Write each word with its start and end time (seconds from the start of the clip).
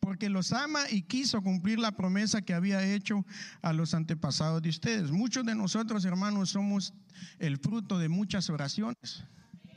porque 0.00 0.28
los 0.28 0.52
ama 0.52 0.80
y 0.90 1.02
quiso 1.02 1.42
cumplir 1.42 1.78
la 1.78 1.92
promesa 1.92 2.42
que 2.42 2.54
había 2.54 2.84
hecho 2.84 3.24
a 3.62 3.72
los 3.72 3.94
antepasados 3.94 4.62
de 4.62 4.70
ustedes. 4.70 5.10
Muchos 5.10 5.44
de 5.44 5.54
nosotros, 5.54 6.04
hermanos, 6.04 6.50
somos 6.50 6.94
el 7.38 7.58
fruto 7.58 7.98
de 7.98 8.08
muchas 8.08 8.50
oraciones 8.50 9.24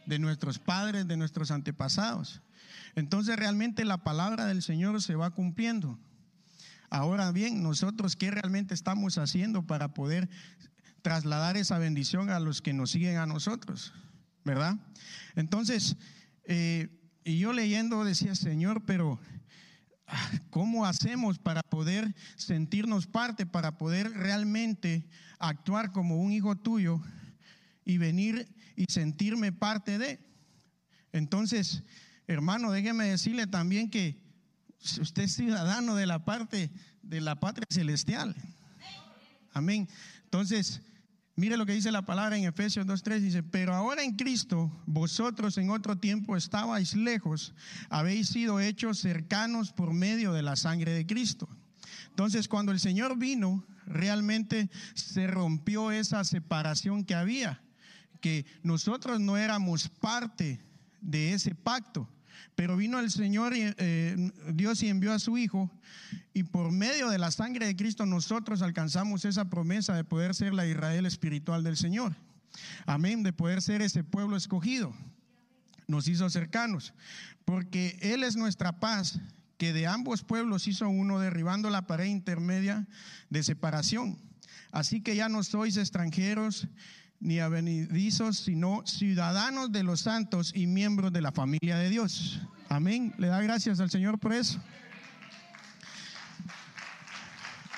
de 0.05 0.19
nuestros 0.19 0.57
padres, 0.57 1.07
de 1.07 1.17
nuestros 1.17 1.51
antepasados. 1.51 2.41
Entonces 2.95 3.35
realmente 3.35 3.85
la 3.85 4.03
palabra 4.03 4.45
del 4.45 4.63
Señor 4.63 5.01
se 5.01 5.15
va 5.15 5.29
cumpliendo. 5.31 5.99
Ahora 6.89 7.31
bien, 7.31 7.61
nosotros 7.61 8.15
qué 8.15 8.31
realmente 8.31 8.73
estamos 8.73 9.17
haciendo 9.17 9.67
para 9.67 9.93
poder 9.93 10.29
trasladar 11.01 11.57
esa 11.57 11.77
bendición 11.77 12.29
a 12.29 12.39
los 12.39 12.61
que 12.61 12.73
nos 12.73 12.91
siguen 12.91 13.17
a 13.17 13.25
nosotros, 13.25 13.93
¿verdad? 14.45 14.77
Entonces, 15.35 15.97
eh, 16.45 16.89
y 17.23 17.39
yo 17.39 17.51
leyendo 17.51 18.05
decía, 18.05 18.35
Señor, 18.35 18.83
pero 18.85 19.19
¿cómo 20.49 20.85
hacemos 20.85 21.39
para 21.39 21.61
poder 21.61 22.15
sentirnos 22.35 23.07
parte, 23.07 23.45
para 23.45 23.77
poder 23.77 24.11
realmente 24.11 25.07
actuar 25.39 25.91
como 25.91 26.17
un 26.17 26.31
hijo 26.31 26.55
tuyo 26.55 27.01
y 27.85 27.97
venir 27.97 28.47
y 28.75 28.85
sentirme 28.89 29.51
parte 29.51 29.97
de? 29.97 30.19
Entonces, 31.11 31.83
hermano, 32.27 32.71
déjeme 32.71 33.05
decirle 33.05 33.47
también 33.47 33.89
que 33.89 34.21
usted 34.99 35.23
es 35.23 35.33
ciudadano 35.33 35.95
de 35.95 36.05
la 36.05 36.25
parte 36.25 36.71
de 37.01 37.21
la 37.21 37.39
patria 37.39 37.65
celestial. 37.69 38.35
Amén. 39.53 39.87
Entonces, 40.23 40.81
Mire 41.39 41.55
lo 41.55 41.67
que 41.67 41.73
dice 41.73 41.91
la 41.91 42.01
palabra 42.01 42.35
en 42.35 42.45
Efesios 42.45 42.87
2.3, 42.87 43.19
dice, 43.19 43.43
pero 43.43 43.75
ahora 43.75 44.01
en 44.01 44.15
Cristo, 44.15 44.71
vosotros 44.87 45.55
en 45.59 45.69
otro 45.69 45.95
tiempo 45.95 46.35
estabais 46.35 46.95
lejos, 46.95 47.53
habéis 47.91 48.29
sido 48.29 48.59
hechos 48.59 48.97
cercanos 48.97 49.71
por 49.71 49.93
medio 49.93 50.33
de 50.33 50.41
la 50.41 50.55
sangre 50.55 50.93
de 50.93 51.05
Cristo. 51.05 51.47
Entonces, 52.09 52.47
cuando 52.47 52.71
el 52.71 52.79
Señor 52.79 53.19
vino, 53.19 53.63
realmente 53.85 54.71
se 54.95 55.27
rompió 55.27 55.91
esa 55.91 56.23
separación 56.23 57.03
que 57.03 57.13
había, 57.13 57.61
que 58.19 58.47
nosotros 58.63 59.19
no 59.19 59.37
éramos 59.37 59.89
parte 59.89 60.59
de 61.01 61.33
ese 61.33 61.53
pacto. 61.53 62.09
Pero 62.57 62.75
vino 62.75 62.99
el 62.99 63.11
Señor, 63.11 63.53
eh, 63.55 64.31
Dios 64.51 64.81
y 64.81 64.89
envió 64.89 65.13
a 65.13 65.19
su 65.19 65.37
Hijo, 65.37 65.69
y 66.33 66.41
por 66.41 66.71
medio 66.71 67.07
de 67.09 67.19
la 67.19 67.29
sangre 67.29 67.67
de 67.67 67.75
Cristo 67.75 68.07
nosotros 68.07 68.63
alcanzamos 68.63 69.25
esa 69.25 69.47
promesa 69.47 69.93
de 69.93 70.03
poder 70.03 70.33
ser 70.33 70.55
la 70.55 70.65
Israel 70.65 71.05
espiritual 71.05 71.63
del 71.63 71.77
Señor. 71.77 72.15
Amén, 72.87 73.21
de 73.21 73.31
poder 73.31 73.61
ser 73.61 73.83
ese 73.83 74.03
pueblo 74.03 74.35
escogido. 74.35 74.91
Nos 75.85 76.07
hizo 76.07 76.31
cercanos, 76.31 76.95
porque 77.45 77.99
Él 78.01 78.23
es 78.23 78.35
nuestra 78.35 78.79
paz, 78.79 79.19
que 79.59 79.71
de 79.71 79.85
ambos 79.85 80.23
pueblos 80.23 80.67
hizo 80.67 80.89
uno, 80.89 81.19
derribando 81.19 81.69
la 81.69 81.85
pared 81.85 82.05
intermedia 82.05 82.87
de 83.29 83.43
separación. 83.43 84.17
Así 84.71 85.01
que 85.01 85.15
ya 85.15 85.29
no 85.29 85.43
sois 85.43 85.77
extranjeros 85.77 86.67
ni 87.19 87.39
avenidizos, 87.39 88.37
sino 88.37 88.85
ciudadanos 88.85 89.71
de 89.71 89.83
los 89.83 90.01
santos 90.01 90.51
y 90.55 90.67
miembros 90.67 91.11
de 91.11 91.21
la 91.21 91.31
familia 91.31 91.77
de 91.77 91.89
Dios. 91.89 92.41
Amén. 92.69 93.13
Le 93.17 93.27
da 93.27 93.41
gracias 93.41 93.79
al 93.79 93.89
Señor 93.89 94.19
por 94.19 94.33
eso. 94.33 94.59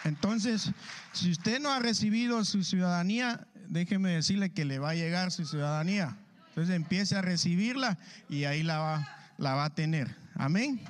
Entonces, 0.04 0.72
si 1.14 1.32
usted 1.32 1.60
no 1.60 1.72
ha 1.72 1.80
recibido 1.80 2.44
su 2.45 2.64
ciudadanía, 2.64 3.48
déjeme 3.67 4.10
decirle 4.10 4.52
que 4.52 4.66
le 4.66 4.80
va 4.80 4.92
a 4.92 4.95
llegar 4.95 5.32
su 5.32 5.45
ciudadanía. 5.45 6.17
Entonces 6.50 6.76
empiece 6.76 7.16
a 7.16 7.22
recibirla 7.22 7.98
y 8.28 8.45
ahí 8.45 8.64
la 8.64 8.80
va, 8.80 9.17
la 9.38 9.54
va 9.54 9.66
a 9.66 9.76
tener. 9.76 10.16
Amén. 10.36 10.82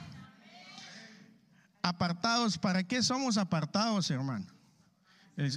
Apartados, 1.81 2.57
¿para 2.57 2.83
qué 2.83 3.03
somos 3.03 3.37
apartados, 3.37 4.09
hermano? 4.11 4.45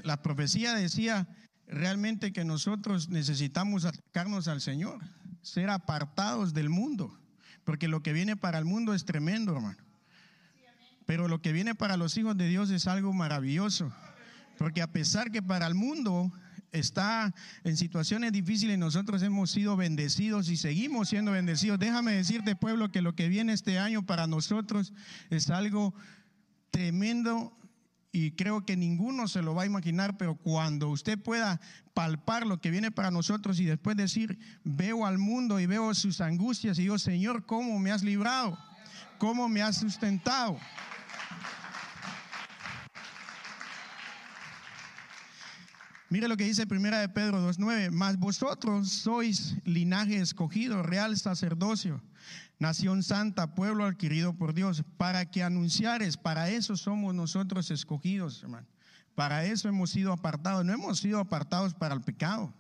La 0.05 0.23
profecía 0.23 0.75
decía 0.75 1.27
realmente 1.73 2.33
que 2.33 2.45
nosotros 2.45 3.09
necesitamos 3.09 3.85
acercarnos 3.85 4.47
al 4.49 4.61
Señor, 4.61 5.01
ser 5.41 5.71
apartados 5.71 6.55
del 6.55 6.69
mundo, 6.69 7.19
porque 7.65 7.89
lo 7.89 8.03
que 8.03 8.13
viene 8.13 8.37
para 8.37 8.59
el 8.59 8.65
mundo 8.65 8.95
es 8.95 9.05
tremendo, 9.05 9.57
hermano. 9.57 9.79
Pero 11.07 11.29
lo 11.29 11.43
que 11.43 11.53
viene 11.53 11.75
para 11.75 11.97
los 11.97 12.17
hijos 12.17 12.37
de 12.37 12.49
Dios 12.49 12.71
es 12.71 12.87
algo 12.87 13.13
maravilloso, 13.13 13.93
porque 14.59 14.83
a 14.83 14.93
pesar 14.93 15.33
que 15.33 15.43
para 15.43 15.67
el 15.67 15.75
mundo 15.75 16.33
está 16.71 17.35
en 17.65 17.77
situaciones 17.77 18.33
difíciles, 18.33 18.79
nosotros 18.79 19.23
hemos 19.23 19.51
sido 19.51 19.77
bendecidos 19.77 20.49
y 20.49 20.57
seguimos 20.57 21.09
siendo 21.09 21.33
bendecidos. 21.33 21.79
Déjame 21.79 22.13
decirte, 22.13 22.55
pueblo, 22.55 22.91
que 22.91 23.03
lo 23.03 23.15
que 23.15 23.29
viene 23.29 23.53
este 23.53 23.79
año 23.79 24.05
para 24.05 24.27
nosotros 24.27 24.93
es 25.31 25.51
algo 25.51 25.95
tremendo 26.71 27.57
y 28.13 28.33
creo 28.33 28.67
que 28.67 28.77
ninguno 28.77 29.27
se 29.27 29.41
lo 29.41 29.55
va 29.55 29.63
a 29.63 29.67
imaginar, 29.67 30.19
pero 30.19 30.37
cuando 30.37 30.91
usted 30.91 31.19
pueda 31.19 31.61
palpar 31.95 32.47
lo 32.47 32.61
que 32.61 32.71
viene 32.71 32.91
para 32.91 33.11
nosotros 33.11 33.59
y 33.59 33.65
después 33.65 33.97
decir, 33.97 34.39
veo 34.65 35.07
al 35.07 35.17
mundo 35.17 35.59
y 35.59 35.67
veo 35.67 35.95
sus 35.95 36.21
angustias 36.21 36.79
y 36.79 36.83
digo, 36.83 36.99
Señor, 36.99 37.47
¿cómo 37.47 37.79
me 37.79 37.91
has 37.91 38.03
librado? 38.03 38.59
¿Cómo 39.17 39.49
me 39.49 39.63
has 39.63 39.79
sustentado? 39.79 40.59
Mire 46.11 46.29
lo 46.29 46.37
que 46.37 46.45
dice 46.45 46.67
Primera 46.67 47.01
de 47.01 47.09
Pedro 47.09 47.41
2.9, 47.49 47.91
mas 47.91 48.19
vosotros 48.19 48.91
sois 48.91 49.57
linaje 49.65 50.19
escogido, 50.19 50.83
real 50.83 51.17
sacerdocio 51.17 52.03
nación 52.63 53.03
santa, 53.03 53.57
pueblo 53.57 53.85
adquirido 53.85 54.35
por 54.35 54.55
Dios, 54.55 54.85
para 54.97 55.29
que 55.29 55.43
anunciares, 55.43 56.17
para 56.17 56.49
eso 56.49 56.77
somos 56.77 57.13
nosotros 57.13 57.73
escogidos, 57.73 58.41
hermano. 58.41 58.69
Para 59.17 59.45
eso 59.45 59.69
hemos 59.69 59.91
sido 59.91 60.13
apartados, 60.13 60.65
no 60.65 60.73
hemos 60.73 61.01
sido 61.01 61.19
apartados 61.19 61.75
para 61.75 61.95
el 61.95 62.03
pecado. 62.03 62.55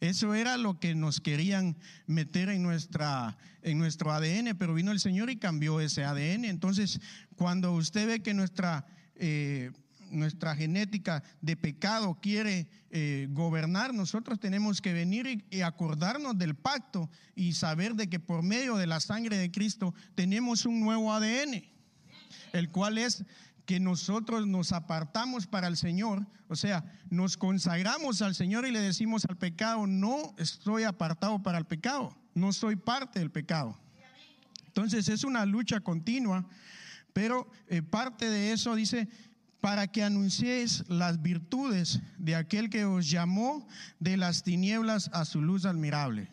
Eso 0.00 0.34
era 0.34 0.56
lo 0.56 0.80
que 0.80 0.96
nos 0.96 1.20
querían 1.20 1.76
meter 2.08 2.48
en, 2.48 2.64
nuestra, 2.64 3.38
en 3.62 3.78
nuestro 3.78 4.10
ADN, 4.10 4.56
pero 4.58 4.74
vino 4.74 4.90
el 4.90 4.98
Señor 4.98 5.30
y 5.30 5.36
cambió 5.36 5.78
ese 5.78 6.04
ADN. 6.04 6.44
Entonces, 6.44 7.00
cuando 7.36 7.72
usted 7.74 8.08
ve 8.08 8.22
que 8.22 8.34
nuestra 8.34 8.84
eh, 9.14 9.70
nuestra 10.12 10.54
genética 10.54 11.22
de 11.40 11.56
pecado 11.56 12.18
quiere 12.20 12.68
eh, 12.90 13.28
gobernar, 13.30 13.92
nosotros 13.94 14.38
tenemos 14.38 14.80
que 14.80 14.92
venir 14.92 15.44
y, 15.50 15.62
acordarnos 15.62 16.38
del 16.38 16.54
pacto 16.54 17.10
y 17.34 17.54
saber 17.54 17.94
de 17.94 18.08
que 18.08 18.20
por 18.20 18.42
medio 18.42 18.76
de 18.76 18.86
la 18.86 19.00
sangre 19.00 19.36
de 19.38 19.50
Cristo 19.50 19.94
tenemos 20.14 20.66
un 20.66 20.80
nuevo 20.80 21.12
ADN, 21.12 21.64
el 22.52 22.70
cual 22.70 22.98
es 22.98 23.24
que 23.66 23.80
nosotros 23.80 24.46
nos 24.46 24.72
apartamos 24.72 25.46
para 25.46 25.68
el 25.68 25.76
Señor, 25.76 26.26
o 26.48 26.56
sea, 26.56 26.84
nos 27.10 27.36
consagramos 27.36 28.20
al 28.20 28.34
Señor 28.34 28.66
y 28.66 28.72
le 28.72 28.80
decimos 28.80 29.24
al 29.24 29.36
pecado, 29.36 29.86
no 29.86 30.34
estoy 30.36 30.82
apartado 30.82 31.42
para 31.42 31.58
el 31.58 31.64
pecado, 31.64 32.16
no 32.34 32.52
soy 32.52 32.76
parte 32.76 33.18
del 33.18 33.30
pecado. 33.30 33.78
Entonces 34.66 35.08
es 35.08 35.22
una 35.22 35.46
lucha 35.46 35.80
continua, 35.80 36.46
pero 37.12 37.50
eh, 37.68 37.82
parte 37.82 38.28
de 38.28 38.52
eso 38.52 38.74
dice 38.74 39.08
para 39.62 39.86
que 39.86 40.02
anunciéis 40.02 40.82
las 40.88 41.22
virtudes 41.22 42.00
de 42.18 42.34
aquel 42.34 42.68
que 42.68 42.84
os 42.84 43.08
llamó 43.08 43.64
de 44.00 44.16
las 44.16 44.42
tinieblas 44.42 45.08
a 45.12 45.24
su 45.24 45.40
luz 45.40 45.66
admirable. 45.66 46.28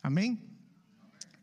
Amén. 0.00 0.40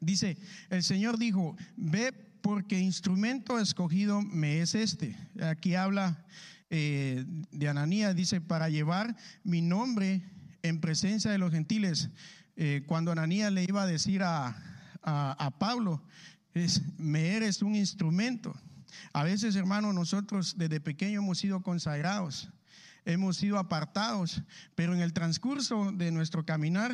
Dice, 0.01 0.35
el 0.71 0.81
Señor 0.81 1.19
dijo, 1.19 1.55
ve 1.77 2.11
porque 2.41 2.79
instrumento 2.79 3.59
escogido 3.59 4.23
me 4.23 4.61
es 4.61 4.73
este. 4.73 5.15
Aquí 5.43 5.75
habla 5.75 6.25
eh, 6.71 7.23
de 7.51 7.69
Ananías, 7.69 8.15
dice, 8.15 8.41
para 8.41 8.69
llevar 8.69 9.15
mi 9.43 9.61
nombre 9.61 10.23
en 10.63 10.81
presencia 10.81 11.29
de 11.29 11.37
los 11.37 11.51
gentiles. 11.51 12.09
Eh, 12.55 12.81
cuando 12.87 13.11
Ananías 13.11 13.53
le 13.53 13.63
iba 13.63 13.83
a 13.83 13.87
decir 13.87 14.23
a, 14.23 14.57
a 15.03 15.59
Pablo, 15.59 16.01
es, 16.55 16.81
me 16.97 17.35
eres 17.35 17.61
un 17.61 17.75
instrumento. 17.75 18.59
A 19.13 19.23
veces, 19.23 19.55
hermanos, 19.55 19.93
nosotros 19.93 20.55
desde 20.57 20.79
pequeño 20.79 21.19
hemos 21.21 21.37
sido 21.39 21.61
consagrados, 21.61 22.49
hemos 23.05 23.37
sido 23.37 23.57
apartados, 23.57 24.41
pero 24.75 24.93
en 24.93 25.01
el 25.01 25.13
transcurso 25.13 25.91
de 25.91 26.11
nuestro 26.11 26.45
caminar, 26.45 26.93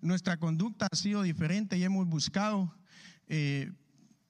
nuestra 0.00 0.38
conducta 0.38 0.88
ha 0.90 0.96
sido 0.96 1.22
diferente 1.22 1.76
y 1.76 1.84
hemos 1.84 2.06
buscado 2.06 2.74
eh, 3.28 3.70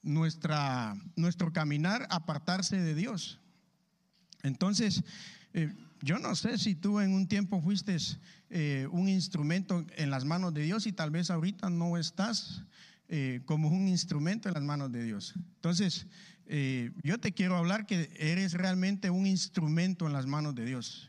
nuestra, 0.03 0.97
nuestro 1.17 1.53
caminar 1.53 2.07
apartarse 2.11 2.81
de 2.81 2.95
Dios. 2.95 3.41
Entonces, 4.43 5.03
eh, 5.53 5.73
yo 6.03 6.19
no 6.19 6.35
sé 6.35 6.59
si 6.59 6.75
tú 6.75 7.01
en 7.01 7.13
un 7.13 7.29
tiempo 7.29 7.61
fuiste 7.61 7.97
eh, 8.49 8.89
un 8.91 9.09
instrumento 9.09 9.85
en 9.97 10.11
las 10.11 10.25
manos 10.25 10.55
de 10.55 10.63
Dios 10.63 10.87
y 10.87 10.93
tal 10.93 11.11
vez 11.11 11.31
ahorita 11.31 11.71
no 11.71 11.97
estás 11.97 12.65
como 13.45 13.67
un 13.67 13.89
instrumento 13.89 14.47
en 14.47 14.55
las 14.55 14.63
manos 14.63 14.93
de 14.93 15.03
Dios. 15.03 15.35
Entonces, 15.57 16.07
eh, 16.53 16.91
yo 17.05 17.17
te 17.19 17.31
quiero 17.31 17.57
hablar 17.57 17.87
que 17.87 18.11
eres 18.19 18.55
realmente 18.55 19.09
un 19.09 19.25
instrumento 19.25 20.09
en 20.09 20.13
las 20.13 20.27
manos 20.27 20.57
de 20.57 20.65
Dios. 20.65 21.09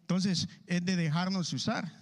Entonces, 0.00 0.48
es 0.66 0.84
de 0.84 0.96
dejarnos 0.96 1.52
usar. 1.52 1.92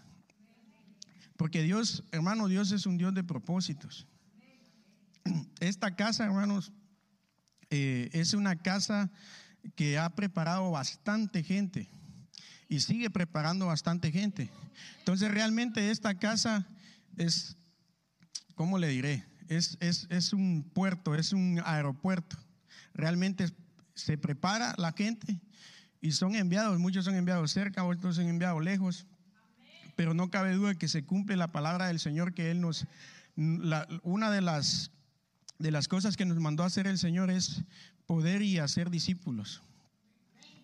Porque 1.37 1.63
Dios, 1.63 2.03
hermano, 2.13 2.49
Dios 2.49 2.73
es 2.73 2.87
un 2.87 2.97
Dios 2.97 3.13
de 3.13 3.23
propósitos. 3.23 4.07
Esta 5.61 5.95
casa, 5.95 6.25
hermanos, 6.25 6.73
eh, 7.69 8.09
es 8.15 8.33
una 8.33 8.57
casa 8.57 9.11
que 9.77 9.99
ha 9.99 10.09
preparado 10.09 10.71
bastante 10.71 11.43
gente 11.43 11.91
y 12.71 12.81
sigue 12.81 13.11
preparando 13.11 13.67
bastante 13.67 14.11
gente. 14.13 14.51
Entonces 15.01 15.31
realmente 15.31 15.91
esta 15.91 16.19
casa 16.19 16.67
es, 17.19 17.59
¿cómo 18.55 18.79
le 18.79 18.89
diré? 18.89 19.30
Es, 19.51 19.77
es, 19.81 20.07
es 20.11 20.33
un 20.33 20.63
puerto, 20.63 21.15
es 21.15 21.33
un 21.33 21.61
aeropuerto. 21.65 22.39
Realmente 22.95 23.47
se 23.95 24.17
prepara 24.17 24.75
la 24.79 24.93
gente 24.93 25.41
y 26.01 26.13
son 26.13 26.37
enviados, 26.37 26.79
muchos 26.79 27.05
son 27.05 27.17
enviados 27.17 27.51
cerca, 27.51 27.85
otros 27.85 28.15
son 28.15 28.29
enviados 28.29 28.63
lejos, 28.63 29.07
pero 29.97 30.15
no 30.15 30.31
cabe 30.31 30.55
duda 30.55 30.77
que 30.77 30.87
se 30.87 31.05
cumple 31.05 31.37
la 31.37 31.53
palabra 31.53 31.89
del 31.89 31.99
Señor 31.99 32.33
que 32.33 32.53
Él 32.53 32.61
nos, 32.61 32.87
una 33.37 34.31
de 34.31 34.41
las, 34.41 34.93
de 35.59 35.71
las 35.71 35.89
cosas 35.89 36.17
que 36.17 36.25
nos 36.25 36.39
mandó 36.39 36.63
hacer 36.63 36.87
el 36.87 36.97
Señor 36.97 37.31
es 37.31 37.63
poder 38.07 38.43
y 38.43 38.59
hacer 38.59 38.89
discípulos, 38.89 39.63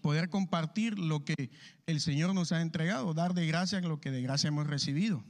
poder 0.01 0.31
compartir 0.31 0.97
lo 0.97 1.25
que 1.25 1.51
el 1.87 2.01
Señor 2.01 2.35
nos 2.35 2.53
ha 2.53 2.63
entregado, 2.63 3.15
dar 3.15 3.35
de 3.35 3.47
gracia 3.47 3.81
lo 3.81 4.01
que 4.01 4.11
de 4.11 4.23
gracia 4.23 4.49
hemos 4.49 4.69
recibido, 4.69 5.25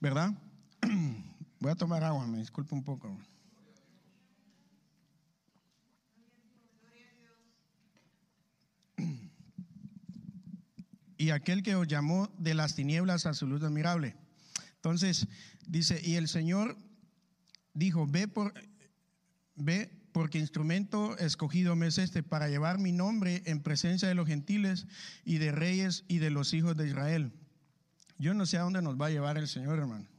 ¿verdad? 0.00 0.32
Voy 1.64 1.72
a 1.72 1.76
tomar 1.76 2.04
agua, 2.04 2.26
me 2.26 2.36
disculpo 2.36 2.76
un 2.76 2.84
poco. 2.84 3.18
y 11.16 11.30
aquel 11.30 11.62
que 11.62 11.74
os 11.74 11.88
llamó 11.88 12.28
de 12.36 12.52
las 12.52 12.74
tinieblas 12.74 13.24
a 13.24 13.32
su 13.32 13.46
luz 13.46 13.62
admirable. 13.62 14.14
Entonces, 14.74 15.26
dice, 15.66 16.02
y 16.04 16.16
el 16.16 16.28
Señor 16.28 16.76
dijo, 17.72 18.06
ve 18.06 18.28
por, 18.28 18.52
ve 19.54 19.90
porque 20.12 20.38
instrumento 20.38 21.16
escogido 21.16 21.76
me 21.76 21.86
es 21.86 21.96
este 21.96 22.22
para 22.22 22.50
llevar 22.50 22.78
mi 22.78 22.92
nombre 22.92 23.42
en 23.46 23.62
presencia 23.62 24.06
de 24.06 24.14
los 24.14 24.26
gentiles 24.26 24.86
y 25.24 25.38
de 25.38 25.50
reyes 25.50 26.04
y 26.08 26.18
de 26.18 26.28
los 26.28 26.52
hijos 26.52 26.76
de 26.76 26.88
Israel. 26.88 27.32
Yo 28.18 28.34
no 28.34 28.44
sé 28.44 28.58
a 28.58 28.64
dónde 28.64 28.82
nos 28.82 29.00
va 29.00 29.06
a 29.06 29.10
llevar 29.10 29.38
el 29.38 29.48
Señor, 29.48 29.78
hermano. 29.78 30.13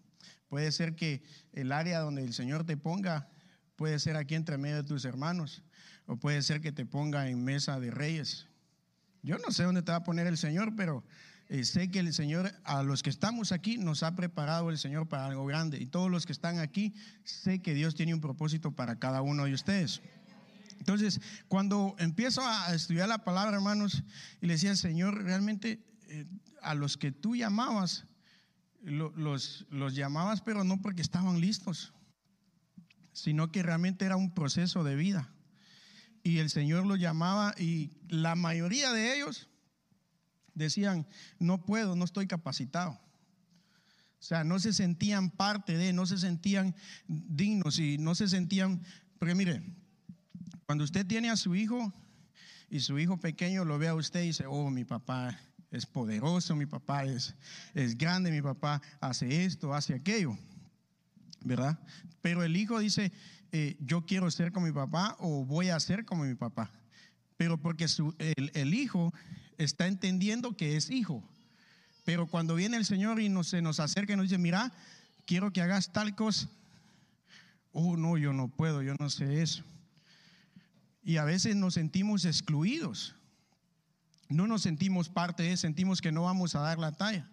Puede 0.47 0.71
ser 0.71 0.95
que 0.95 1.23
el 1.53 1.71
área 1.71 1.99
donde 1.99 2.23
el 2.23 2.33
Señor 2.33 2.65
te 2.65 2.77
ponga, 2.77 3.29
puede 3.75 3.99
ser 3.99 4.15
aquí 4.15 4.35
entre 4.35 4.57
medio 4.57 4.77
de 4.77 4.83
tus 4.83 5.05
hermanos, 5.05 5.63
o 6.05 6.17
puede 6.17 6.41
ser 6.41 6.61
que 6.61 6.71
te 6.71 6.85
ponga 6.85 7.29
en 7.29 7.43
mesa 7.43 7.79
de 7.79 7.91
reyes, 7.91 8.47
yo 9.25 9.39
no 9.39 9.49
sé 9.49 9.63
dónde 9.63 9.81
te 9.81 9.91
va 9.91 9.97
a 9.97 10.03
poner 10.03 10.27
el 10.27 10.37
Señor, 10.37 10.75
pero 10.75 11.03
eh, 11.49 11.63
sé 11.63 11.89
que 11.89 11.97
el 11.97 12.13
Señor, 12.13 12.53
a 12.63 12.83
los 12.83 13.01
que 13.01 13.09
estamos 13.09 13.51
aquí, 13.51 13.79
nos 13.79 14.03
ha 14.03 14.15
preparado 14.15 14.69
el 14.69 14.77
Señor 14.77 15.07
para 15.09 15.25
algo 15.25 15.47
grande. 15.47 15.79
Y 15.81 15.87
todos 15.87 16.11
los 16.11 16.27
que 16.27 16.31
están 16.31 16.59
aquí, 16.59 16.93
sé 17.23 17.59
que 17.59 17.73
Dios 17.73 17.95
tiene 17.95 18.13
un 18.13 18.21
propósito 18.21 18.75
para 18.75 18.99
cada 18.99 19.23
uno 19.23 19.45
de 19.45 19.53
ustedes. 19.53 19.99
Entonces, 20.77 21.19
cuando 21.47 21.95
empiezo 21.97 22.43
a 22.43 22.75
estudiar 22.75 23.09
la 23.09 23.23
palabra, 23.23 23.55
hermanos, 23.55 24.03
y 24.41 24.45
le 24.45 24.53
decía, 24.53 24.75
Señor, 24.75 25.23
realmente 25.23 25.83
eh, 26.07 26.27
a 26.61 26.75
los 26.75 26.95
que 26.95 27.11
tú 27.11 27.35
llamabas, 27.35 28.05
los, 28.85 29.65
los 29.69 29.95
llamabas, 29.95 30.41
pero 30.41 30.63
no 30.63 30.81
porque 30.81 31.01
estaban 31.01 31.41
listos, 31.41 31.93
sino 33.11 33.51
que 33.51 33.63
realmente 33.63 34.05
era 34.05 34.15
un 34.15 34.33
proceso 34.33 34.83
de 34.83 34.95
vida 34.95 35.35
y 36.25 36.39
el 36.39 36.49
Señor 36.49 36.87
los 36.87 36.99
llamaba 36.99 37.53
y 37.55 37.91
la 38.09 38.33
mayoría 38.33 38.91
de 38.91 39.15
ellos 39.15 39.47
decían, 40.55 41.07
no 41.37 41.63
puedo, 41.63 41.95
no 41.95 42.03
estoy 42.03 42.25
capacitado. 42.25 42.99
O 44.19 44.23
sea, 44.27 44.43
no 44.43 44.57
se 44.57 44.73
sentían 44.73 45.29
parte 45.29 45.77
de, 45.77 45.93
no 45.93 46.07
se 46.07 46.17
sentían 46.17 46.75
dignos 47.07 47.77
y 47.77 47.99
no 47.99 48.15
se 48.15 48.27
sentían, 48.27 48.81
porque 49.19 49.35
mire, 49.35 49.61
cuando 50.65 50.83
usted 50.83 51.05
tiene 51.05 51.29
a 51.29 51.35
su 51.35 51.53
hijo 51.55 51.93
y 52.71 52.79
su 52.79 52.97
hijo 52.97 53.17
pequeño 53.17 53.63
lo 53.63 53.77
ve 53.77 53.87
a 53.87 53.93
usted 53.93 54.23
y 54.23 54.27
dice, 54.27 54.45
oh, 54.47 54.71
mi 54.71 54.83
papá 54.83 55.39
es 55.75 55.85
poderoso, 55.85 56.55
mi 56.55 56.65
papá 56.65 57.03
es, 57.03 57.35
es 57.73 57.97
grande, 57.97 58.31
mi 58.31 58.41
papá 58.41 58.81
hace 58.99 59.45
esto, 59.45 59.73
hace 59.73 59.93
aquello, 59.93 60.37
¿verdad? 61.41 61.77
Pero 62.21 62.43
el 62.43 62.55
hijo 62.55 62.79
dice, 62.79 63.11
eh, 63.51 63.77
yo 63.79 64.05
quiero 64.05 64.29
ser 64.31 64.51
como 64.51 64.65
mi 64.65 64.71
papá 64.71 65.15
o 65.19 65.45
voy 65.45 65.69
a 65.69 65.79
ser 65.79 66.05
como 66.05 66.23
mi 66.23 66.35
papá. 66.35 66.71
Pero 67.37 67.57
porque 67.57 67.85
el, 68.53 68.73
hijo 68.73 69.13
está 69.57 69.87
entendiendo 69.87 70.55
que 70.55 70.77
es 70.77 70.89
hijo. 70.89 71.23
Pero 72.05 72.27
cuando 72.27 72.55
viene 72.55 72.77
el 72.77 72.85
Señor 72.85 73.19
y 73.19 73.29
nos, 73.29 73.47
se 73.47 73.61
nos 73.61 73.79
acerca 73.79 74.13
y 74.13 74.15
nos 74.15 74.25
dice, 74.25 74.37
mira, 74.37 74.71
quiero 75.25 75.51
que 75.51 75.61
hagas 75.61 75.91
tal 75.91 76.15
cosa. 76.15 76.49
Oh, 77.71 77.97
no, 77.97 78.17
yo 78.17 78.31
no 78.31 78.47
puedo, 78.47 78.81
yo 78.81 78.95
no 78.99 79.09
sé 79.09 79.41
eso. 79.41 79.63
Y 81.03 81.17
a 81.17 81.25
veces 81.25 81.55
nos 81.55 81.73
sentimos 81.73 82.23
excluidos. 82.23 83.14
No 84.29 84.47
nos 84.47 84.63
sentimos 84.63 85.09
parte 85.09 85.43
de, 85.43 85.57
sentimos 85.57 86.01
que 86.01 86.11
no 86.11 86.23
vamos 86.23 86.55
a 86.55 86.59
dar 86.59 86.79
la 86.79 86.91
talla. 86.91 87.29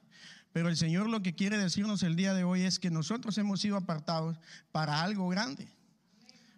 Pero 0.52 0.68
el 0.68 0.76
Señor 0.76 1.08
lo 1.08 1.22
que 1.22 1.34
quiere 1.34 1.56
decirnos 1.58 2.02
el 2.02 2.16
día 2.16 2.34
de 2.34 2.44
hoy 2.44 2.62
es 2.62 2.78
que 2.78 2.90
nosotros 2.90 3.38
hemos 3.38 3.60
sido 3.60 3.76
apartados 3.76 4.38
para 4.70 5.02
algo 5.02 5.28
grande. 5.28 5.68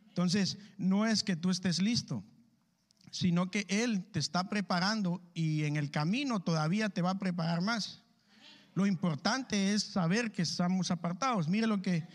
Entonces, 0.09 0.59
no 0.79 1.07
es 1.07 1.23
que 1.23 1.37
tú 1.37 1.51
estés 1.51 1.81
listo, 1.81 2.25
sino 3.11 3.51
que 3.51 3.67
Él 3.69 4.05
te 4.13 4.19
está 4.19 4.49
preparando 4.49 5.23
y 5.35 5.65
en 5.65 5.77
el 5.77 5.91
camino 5.91 6.41
todavía 6.41 6.89
te 6.89 7.03
va 7.03 7.11
a 7.11 7.19
preparar 7.19 7.61
más. 7.61 8.03
Lo 8.75 8.87
importante 8.87 9.73
es 9.73 9.85
saber 9.85 10.33
que 10.33 10.43
estamos 10.43 10.91
apartados. 10.91 11.49
Mire 11.49 11.69
lo 11.69 11.81
que 11.81 12.07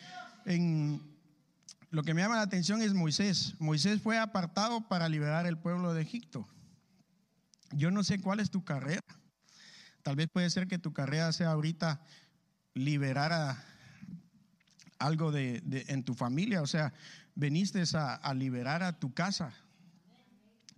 lo 1.92 2.04
que 2.04 2.13
me 2.13 2.21
llama 2.21 2.36
la 2.36 2.42
atención 2.42 2.81
es 2.81 2.94
Moisés. 2.94 3.56
Moisés 3.60 4.01
fue 4.01 4.18
apartado 4.18 4.88
para 4.88 5.10
liberar 5.10 5.45
el 5.45 5.57
pueblo 5.57 5.94
de 5.94 6.01
Egipto. 6.01 6.48
Yo 7.71 7.92
no 7.92 8.04
sé 8.04 8.19
cuál 8.19 8.39
es 8.39 8.50
tu 8.50 8.63
carrera. 8.63 9.04
Tal 10.04 10.16
vez 10.16 10.27
puede 10.30 10.50
ser 10.50 10.68
que 10.68 10.80
tu 10.80 10.94
carrera 10.94 11.31
sea 11.31 11.51
ahorita 11.51 12.01
liberar 12.74 13.33
a 13.33 13.63
algo 15.00 15.31
de, 15.31 15.62
en 15.88 16.04
tu 16.04 16.13
familia, 16.13 16.62
o 16.62 16.68
sea, 16.68 16.94
veniste 17.33 17.81
a, 17.94 18.33
liberar 18.33 18.83
a 18.83 19.00
tu 19.00 19.13
casa. 19.13 19.54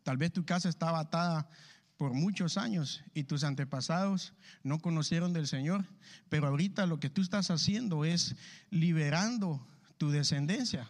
Tal 0.03 0.17
vez 0.17 0.31
tu 0.31 0.45
casa 0.45 0.69
estaba 0.69 0.99
atada 0.99 1.49
por 1.97 2.13
muchos 2.13 2.57
años 2.57 3.03
y 3.13 3.23
tus 3.23 3.43
antepasados 3.43 4.33
no 4.63 4.79
conocieron 4.79 5.33
del 5.33 5.47
Señor, 5.47 5.85
pero 6.29 6.47
ahorita 6.47 6.85
lo 6.85 6.99
que 6.99 7.09
tú 7.09 7.21
estás 7.21 7.51
haciendo 7.51 8.05
es 8.05 8.35
liberando 8.69 9.67
tu 9.97 10.09
descendencia, 10.09 10.87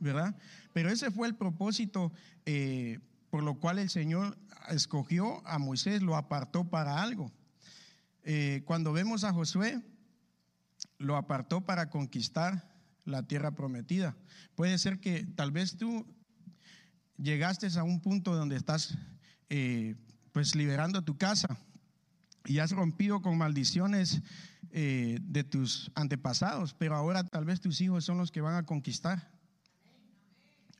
¿verdad? 0.00 0.36
Pero 0.72 0.90
ese 0.90 1.10
fue 1.10 1.28
el 1.28 1.34
propósito 1.34 2.12
eh, 2.44 3.00
por 3.36 3.44
lo 3.44 3.56
cual 3.56 3.78
el 3.78 3.90
Señor 3.90 4.38
escogió 4.70 5.46
a 5.46 5.58
Moisés, 5.58 6.00
lo 6.00 6.16
apartó 6.16 6.70
para 6.70 7.02
algo. 7.02 7.30
Eh, 8.22 8.62
cuando 8.64 8.94
vemos 8.94 9.24
a 9.24 9.32
Josué, 9.34 9.84
lo 10.96 11.16
apartó 11.16 11.60
para 11.60 11.90
conquistar 11.90 12.66
la 13.04 13.24
tierra 13.24 13.50
prometida. 13.50 14.16
Puede 14.54 14.78
ser 14.78 15.00
que 15.00 15.26
tal 15.26 15.50
vez 15.50 15.76
tú 15.76 16.06
llegaste 17.18 17.68
a 17.78 17.82
un 17.82 18.00
punto 18.00 18.34
donde 18.34 18.56
estás 18.56 18.96
eh, 19.50 19.96
pues 20.32 20.54
liberando 20.54 21.04
tu 21.04 21.18
casa 21.18 21.58
y 22.46 22.60
has 22.60 22.70
rompido 22.70 23.20
con 23.20 23.36
maldiciones 23.36 24.22
eh, 24.70 25.18
de 25.20 25.44
tus 25.44 25.90
antepasados, 25.94 26.72
pero 26.72 26.96
ahora 26.96 27.22
tal 27.22 27.44
vez 27.44 27.60
tus 27.60 27.82
hijos 27.82 28.02
son 28.02 28.16
los 28.16 28.30
que 28.30 28.40
van 28.40 28.54
a 28.54 28.64
conquistar. 28.64 29.30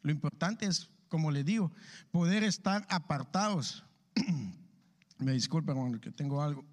Lo 0.00 0.10
importante 0.10 0.64
es, 0.64 0.88
como 1.08 1.30
le 1.30 1.44
digo, 1.44 1.72
poder 2.10 2.44
estar 2.44 2.86
apartados. 2.88 3.84
Me 5.18 5.32
disculpen, 5.32 5.98
que 6.00 6.10
tengo 6.10 6.42
algo. 6.42 6.64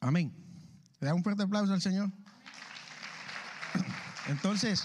Amén. 0.00 0.32
¿Le 1.00 1.06
da 1.06 1.14
un 1.14 1.22
fuerte 1.22 1.42
aplauso 1.42 1.72
al 1.72 1.80
Señor? 1.80 2.12
Entonces, 4.28 4.84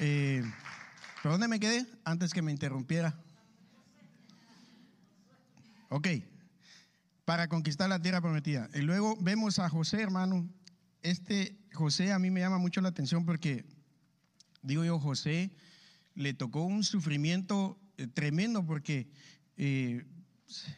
eh, 0.00 0.42
¿por 1.22 1.30
dónde 1.30 1.46
me 1.46 1.60
quedé? 1.60 1.86
Antes 2.04 2.34
que 2.34 2.42
me 2.42 2.50
interrumpiera. 2.50 3.16
Ok, 5.94 6.08
para 7.26 7.48
conquistar 7.48 7.86
la 7.90 8.00
tierra 8.00 8.22
prometida. 8.22 8.70
Y 8.72 8.78
luego 8.78 9.14
vemos 9.20 9.58
a 9.58 9.68
José, 9.68 10.00
hermano. 10.00 10.48
Este 11.02 11.58
José 11.74 12.12
a 12.12 12.18
mí 12.18 12.30
me 12.30 12.40
llama 12.40 12.56
mucho 12.56 12.80
la 12.80 12.88
atención 12.88 13.26
porque, 13.26 13.66
digo 14.62 14.86
yo, 14.86 14.98
José 14.98 15.54
le 16.14 16.32
tocó 16.32 16.62
un 16.62 16.82
sufrimiento 16.82 17.78
eh, 17.98 18.06
tremendo 18.06 18.64
porque 18.64 19.10
eh, 19.58 20.06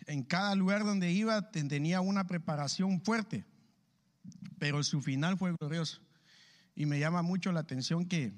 en 0.07 0.25
cada 0.25 0.57
lugar 0.57 0.83
donde 0.83 1.13
iba 1.13 1.53
tenía 1.53 2.01
una 2.01 2.27
preparación 2.27 3.01
fuerte, 3.01 3.45
pero 4.59 4.83
su 4.83 5.01
final 5.01 5.39
fue 5.39 5.55
glorioso. 5.61 6.01
Y 6.75 6.87
me 6.87 6.99
llama 6.99 7.23
mucho 7.23 7.53
la 7.53 7.61
atención 7.61 8.07
que 8.07 8.33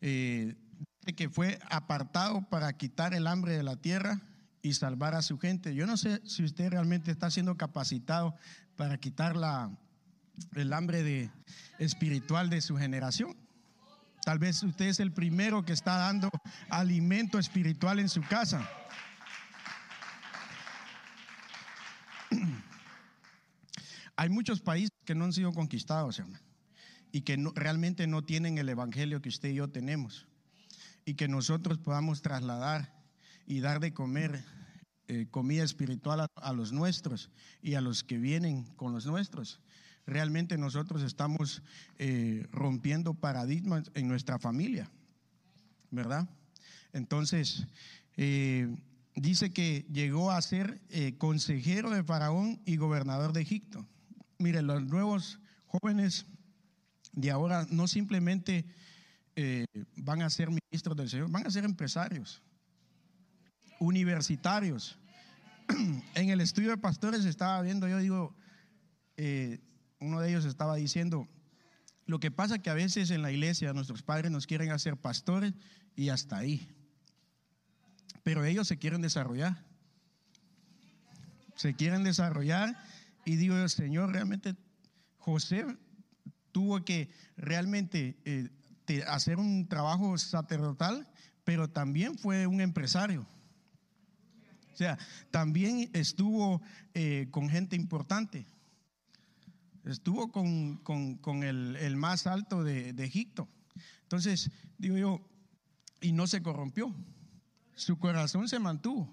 eh, 0.00 0.56
que 1.16 1.28
fue 1.28 1.60
apartado 1.70 2.48
para 2.50 2.76
quitar 2.76 3.14
el 3.14 3.28
hambre 3.28 3.52
de 3.52 3.62
la 3.62 3.76
tierra 3.76 4.20
y 4.64 4.72
salvar 4.72 5.14
a 5.14 5.20
su 5.20 5.38
gente. 5.38 5.74
Yo 5.74 5.86
no 5.86 5.98
sé 5.98 6.22
si 6.24 6.42
usted 6.42 6.70
realmente 6.70 7.10
está 7.10 7.30
siendo 7.30 7.54
capacitado 7.58 8.34
para 8.76 8.96
quitar 8.96 9.36
la, 9.36 9.70
el 10.54 10.72
hambre 10.72 11.02
de, 11.02 11.30
espiritual 11.78 12.48
de 12.48 12.62
su 12.62 12.78
generación. 12.78 13.36
Tal 14.24 14.38
vez 14.38 14.62
usted 14.62 14.86
es 14.86 15.00
el 15.00 15.12
primero 15.12 15.66
que 15.66 15.74
está 15.74 15.98
dando 15.98 16.30
alimento 16.70 17.38
espiritual 17.38 17.98
en 17.98 18.08
su 18.08 18.22
casa. 18.22 18.66
Hay 24.16 24.30
muchos 24.30 24.62
países 24.62 24.92
que 25.04 25.14
no 25.14 25.26
han 25.26 25.34
sido 25.34 25.52
conquistados, 25.52 26.18
hermano, 26.18 26.42
y 27.12 27.20
que 27.20 27.36
realmente 27.54 28.06
no 28.06 28.24
tienen 28.24 28.56
el 28.56 28.70
evangelio 28.70 29.20
que 29.20 29.28
usted 29.28 29.50
y 29.50 29.56
yo 29.56 29.68
tenemos, 29.68 30.26
y 31.04 31.16
que 31.16 31.28
nosotros 31.28 31.76
podamos 31.76 32.22
trasladar 32.22 32.93
y 33.46 33.60
dar 33.60 33.80
de 33.80 33.92
comer 33.92 34.44
eh, 35.06 35.26
comida 35.30 35.62
espiritual 35.64 36.26
a, 36.34 36.52
los 36.54 36.72
nuestros 36.72 37.30
y 37.60 37.74
a 37.74 37.82
los 37.82 38.04
que 38.04 38.16
vienen 38.16 38.64
con 38.76 38.94
los 38.94 39.04
nuestros. 39.04 39.60
Realmente 40.06 40.56
nosotros 40.56 41.02
estamos 41.02 41.62
eh, 41.98 42.46
rompiendo 42.50 43.12
paradigmas 43.12 43.90
en 43.94 44.08
nuestra 44.08 44.38
familia, 44.38 44.90
¿verdad? 45.90 46.26
Entonces, 46.94 47.66
eh, 48.16 48.74
dice 49.14 49.52
que 49.52 49.84
llegó 49.92 50.30
a 50.30 50.40
ser 50.40 50.80
consejero 51.18 51.90
de 51.90 52.02
Faraón 52.02 52.62
y 52.64 52.76
gobernador 52.76 53.34
de 53.34 53.42
Egipto. 53.42 53.86
Mire, 54.38 54.62
los 54.62 54.82
nuevos 54.84 55.38
jóvenes 55.66 56.24
de 57.12 57.30
ahora 57.30 57.66
no 57.70 57.88
simplemente 57.88 58.64
van 59.96 60.22
a 60.22 60.30
ser 60.30 60.48
ministros 60.48 60.96
del 60.96 61.10
Señor, 61.10 61.30
van 61.30 61.46
a 61.46 61.50
ser 61.50 61.64
empresarios 61.64 62.42
universitarios. 63.84 64.98
En 66.14 66.30
el 66.30 66.40
estudio 66.40 66.70
de 66.70 66.76
pastores 66.76 67.24
estaba 67.24 67.60
viendo, 67.62 67.88
yo 67.88 67.98
digo, 67.98 68.36
eh, 69.16 69.60
uno 70.00 70.20
de 70.20 70.28
ellos 70.28 70.44
estaba 70.44 70.76
diciendo, 70.76 71.28
lo 72.06 72.20
que 72.20 72.30
pasa 72.30 72.58
que 72.58 72.70
a 72.70 72.74
veces 72.74 73.10
en 73.10 73.22
la 73.22 73.32
iglesia 73.32 73.72
nuestros 73.72 74.02
padres 74.02 74.30
nos 74.30 74.46
quieren 74.46 74.70
hacer 74.70 74.96
pastores 74.96 75.54
y 75.96 76.10
hasta 76.10 76.36
ahí. 76.36 76.68
Pero 78.22 78.44
ellos 78.44 78.68
se 78.68 78.78
quieren 78.78 79.00
desarrollar. 79.00 79.64
Se 81.56 81.74
quieren 81.74 82.04
desarrollar 82.04 82.76
y 83.24 83.36
digo, 83.36 83.68
Señor, 83.68 84.12
realmente 84.12 84.54
José 85.18 85.64
tuvo 86.52 86.84
que 86.84 87.10
realmente 87.36 88.18
eh, 88.24 88.50
hacer 89.06 89.38
un 89.38 89.66
trabajo 89.68 90.18
sacerdotal, 90.18 91.08
pero 91.44 91.70
también 91.70 92.18
fue 92.18 92.46
un 92.46 92.60
empresario. 92.60 93.26
O 94.74 94.76
sea, 94.76 94.98
también 95.30 95.88
estuvo 95.92 96.60
eh, 96.92 97.28
con 97.30 97.48
gente 97.48 97.76
importante. 97.76 98.44
Estuvo 99.84 100.32
con, 100.32 101.42
el, 101.44 101.96
más 101.96 102.26
alto 102.26 102.64
de, 102.64 102.92
de 102.92 103.04
Egipto. 103.04 103.48
Entonces, 104.02 104.50
digo 104.78 104.96
yo, 104.96 105.20
y 106.00 106.12
no 106.12 106.26
se 106.26 106.42
corrompió. 106.42 106.94
Su 107.74 107.98
corazón 107.98 108.48
se 108.48 108.58
mantuvo 108.58 109.12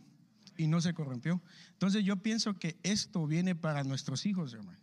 y 0.58 0.68
no 0.68 0.82
se 0.82 0.94
corrompió. 0.94 1.42
Entonces 1.74 2.04
yo 2.04 2.18
pienso 2.18 2.58
que 2.58 2.78
esto 2.84 3.26
viene 3.28 3.56
para 3.56 3.84
nuestros 3.84 4.26
hijos, 4.26 4.54
hermano. 4.54 4.80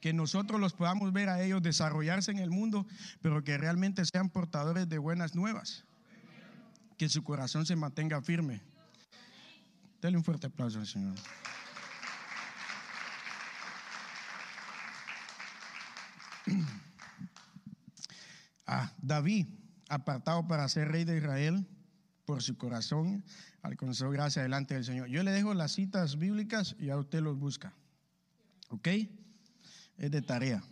Que 0.00 0.12
nosotros 0.12 0.60
los 0.60 0.74
podamos 0.74 1.12
ver 1.12 1.28
a 1.28 1.42
ellos 1.42 1.62
desarrollarse 1.62 2.30
en 2.30 2.38
el 2.38 2.50
mundo, 2.50 2.86
pero 3.20 3.42
que 3.42 3.58
realmente 3.58 4.04
sean 4.04 4.30
portadores 4.30 4.88
de 4.88 4.98
buenas 4.98 5.34
nuevas. 5.34 5.84
Que 6.96 7.08
su 7.08 7.24
corazón 7.24 7.66
se 7.66 7.76
mantenga 7.76 8.20
firme. 8.22 8.60
Dale 10.00 10.16
un 10.16 10.24
fuerte 10.24 10.46
aplauso 10.46 10.78
al 10.78 10.86
Señor. 10.86 11.16
Ah, 18.70 18.92
David, 19.00 19.46
apartado 19.88 20.46
para 20.46 20.68
ser 20.68 20.88
rey 20.88 21.04
de 21.04 21.16
Israel 21.16 21.66
por 22.26 22.42
su 22.42 22.58
corazón, 22.58 23.24
alcanzó 23.62 24.10
gracia 24.10 24.42
delante 24.42 24.74
del 24.74 24.84
Señor. 24.84 25.08
Yo 25.08 25.22
le 25.22 25.30
dejo 25.30 25.54
las 25.54 25.72
citas 25.72 26.18
bíblicas 26.18 26.76
y 26.78 26.90
a 26.90 26.98
usted 26.98 27.22
los 27.22 27.38
busca. 27.38 27.72
¿Ok? 28.68 28.88
Es 29.96 30.10
de 30.10 30.20
tarea. 30.20 30.62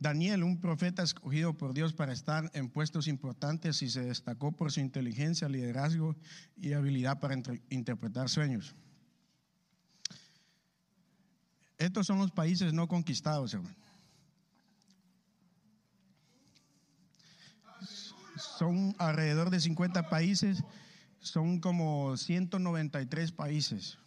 Daniel, 0.00 0.44
un 0.44 0.60
profeta 0.60 1.02
escogido 1.02 1.54
por 1.54 1.74
Dios 1.74 1.92
para 1.92 2.12
estar 2.12 2.50
en 2.54 2.68
puestos 2.68 3.08
importantes 3.08 3.82
y 3.82 3.90
se 3.90 4.02
destacó 4.02 4.52
por 4.52 4.70
su 4.70 4.80
inteligencia, 4.80 5.48
liderazgo 5.48 6.16
y 6.56 6.72
habilidad 6.72 7.18
para 7.18 7.36
interpretar 7.68 8.28
sueños. 8.28 8.76
Estos 11.78 12.06
son 12.06 12.18
los 12.18 12.30
países 12.30 12.72
no 12.72 12.86
conquistados, 12.86 13.54
hermano. 13.54 13.76
Son 18.58 18.94
alrededor 18.98 19.50
de 19.50 19.60
50 19.60 20.08
países, 20.08 20.62
son 21.18 21.58
como 21.60 22.16
193 22.16 23.32
países. 23.32 23.98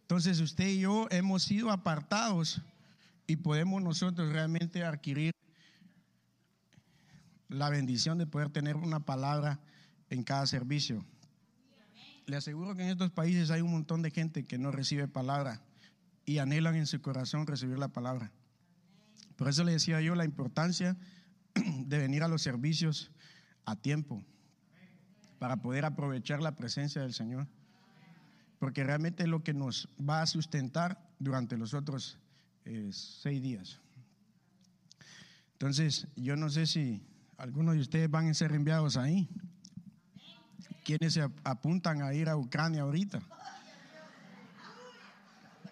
Entonces 0.00 0.40
usted 0.40 0.68
y 0.68 0.80
yo 0.80 1.08
hemos 1.10 1.42
sido 1.42 1.70
apartados 1.70 2.62
y 3.26 3.36
podemos 3.36 3.82
nosotros 3.82 4.32
realmente 4.32 4.84
adquirir 4.84 5.32
la 7.48 7.70
bendición 7.70 8.18
de 8.18 8.26
poder 8.26 8.50
tener 8.50 8.76
una 8.76 9.00
palabra 9.00 9.60
en 10.10 10.22
cada 10.24 10.46
servicio. 10.46 11.04
Le 12.26 12.36
aseguro 12.36 12.74
que 12.74 12.82
en 12.82 12.88
estos 12.88 13.10
países 13.10 13.50
hay 13.50 13.60
un 13.60 13.72
montón 13.72 14.02
de 14.02 14.10
gente 14.10 14.44
que 14.44 14.58
no 14.58 14.70
recibe 14.70 15.08
palabra 15.08 15.62
y 16.24 16.38
anhelan 16.38 16.76
en 16.76 16.86
su 16.86 17.00
corazón 17.00 17.46
recibir 17.46 17.78
la 17.78 17.88
palabra. 17.88 18.32
Por 19.36 19.48
eso 19.48 19.64
le 19.64 19.72
decía 19.72 20.00
yo 20.00 20.14
la 20.14 20.24
importancia 20.24 20.96
de 21.54 21.98
venir 21.98 22.22
a 22.22 22.28
los 22.28 22.42
servicios 22.42 23.10
a 23.64 23.76
tiempo 23.76 24.22
para 25.38 25.58
poder 25.58 25.84
aprovechar 25.84 26.40
la 26.40 26.56
presencia 26.56 27.02
del 27.02 27.12
Señor. 27.12 27.46
Porque 28.58 28.84
realmente 28.84 29.24
es 29.24 29.28
lo 29.28 29.42
que 29.42 29.52
nos 29.52 29.88
va 30.00 30.22
a 30.22 30.26
sustentar 30.26 31.10
durante 31.18 31.58
los 31.58 31.74
otros 31.74 32.18
seis 32.92 33.42
días. 33.42 33.78
Entonces, 35.52 36.06
yo 36.16 36.36
no 36.36 36.50
sé 36.50 36.66
si 36.66 37.02
algunos 37.36 37.74
de 37.74 37.80
ustedes 37.80 38.10
van 38.10 38.28
a 38.28 38.34
ser 38.34 38.52
enviados 38.52 38.96
ahí. 38.96 39.28
¿Quiénes 40.84 41.14
se 41.14 41.22
apuntan 41.44 42.02
a 42.02 42.12
ir 42.12 42.28
a 42.28 42.36
Ucrania 42.36 42.82
ahorita? 42.82 43.20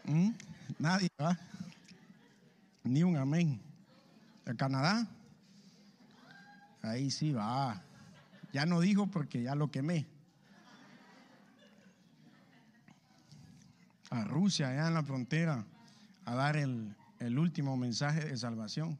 ¿Mm? 0.04 0.30
Nadie, 0.78 1.08
¿va? 1.20 1.38
Ni 2.84 3.02
un 3.02 3.16
amén. 3.16 3.60
¿A 4.46 4.54
Canadá? 4.54 5.06
Ahí 6.82 7.10
sí 7.10 7.32
va. 7.32 7.82
Ya 8.52 8.66
no 8.66 8.80
dijo 8.80 9.06
porque 9.06 9.42
ya 9.42 9.54
lo 9.54 9.70
quemé. 9.70 10.06
A 14.10 14.24
Rusia, 14.24 14.68
allá 14.68 14.88
en 14.88 14.94
la 14.94 15.02
frontera 15.02 15.64
a 16.24 16.34
dar 16.34 16.56
el, 16.56 16.94
último 17.38 17.76
mensaje 17.76 18.24
de 18.24 18.36
salvación. 18.36 18.98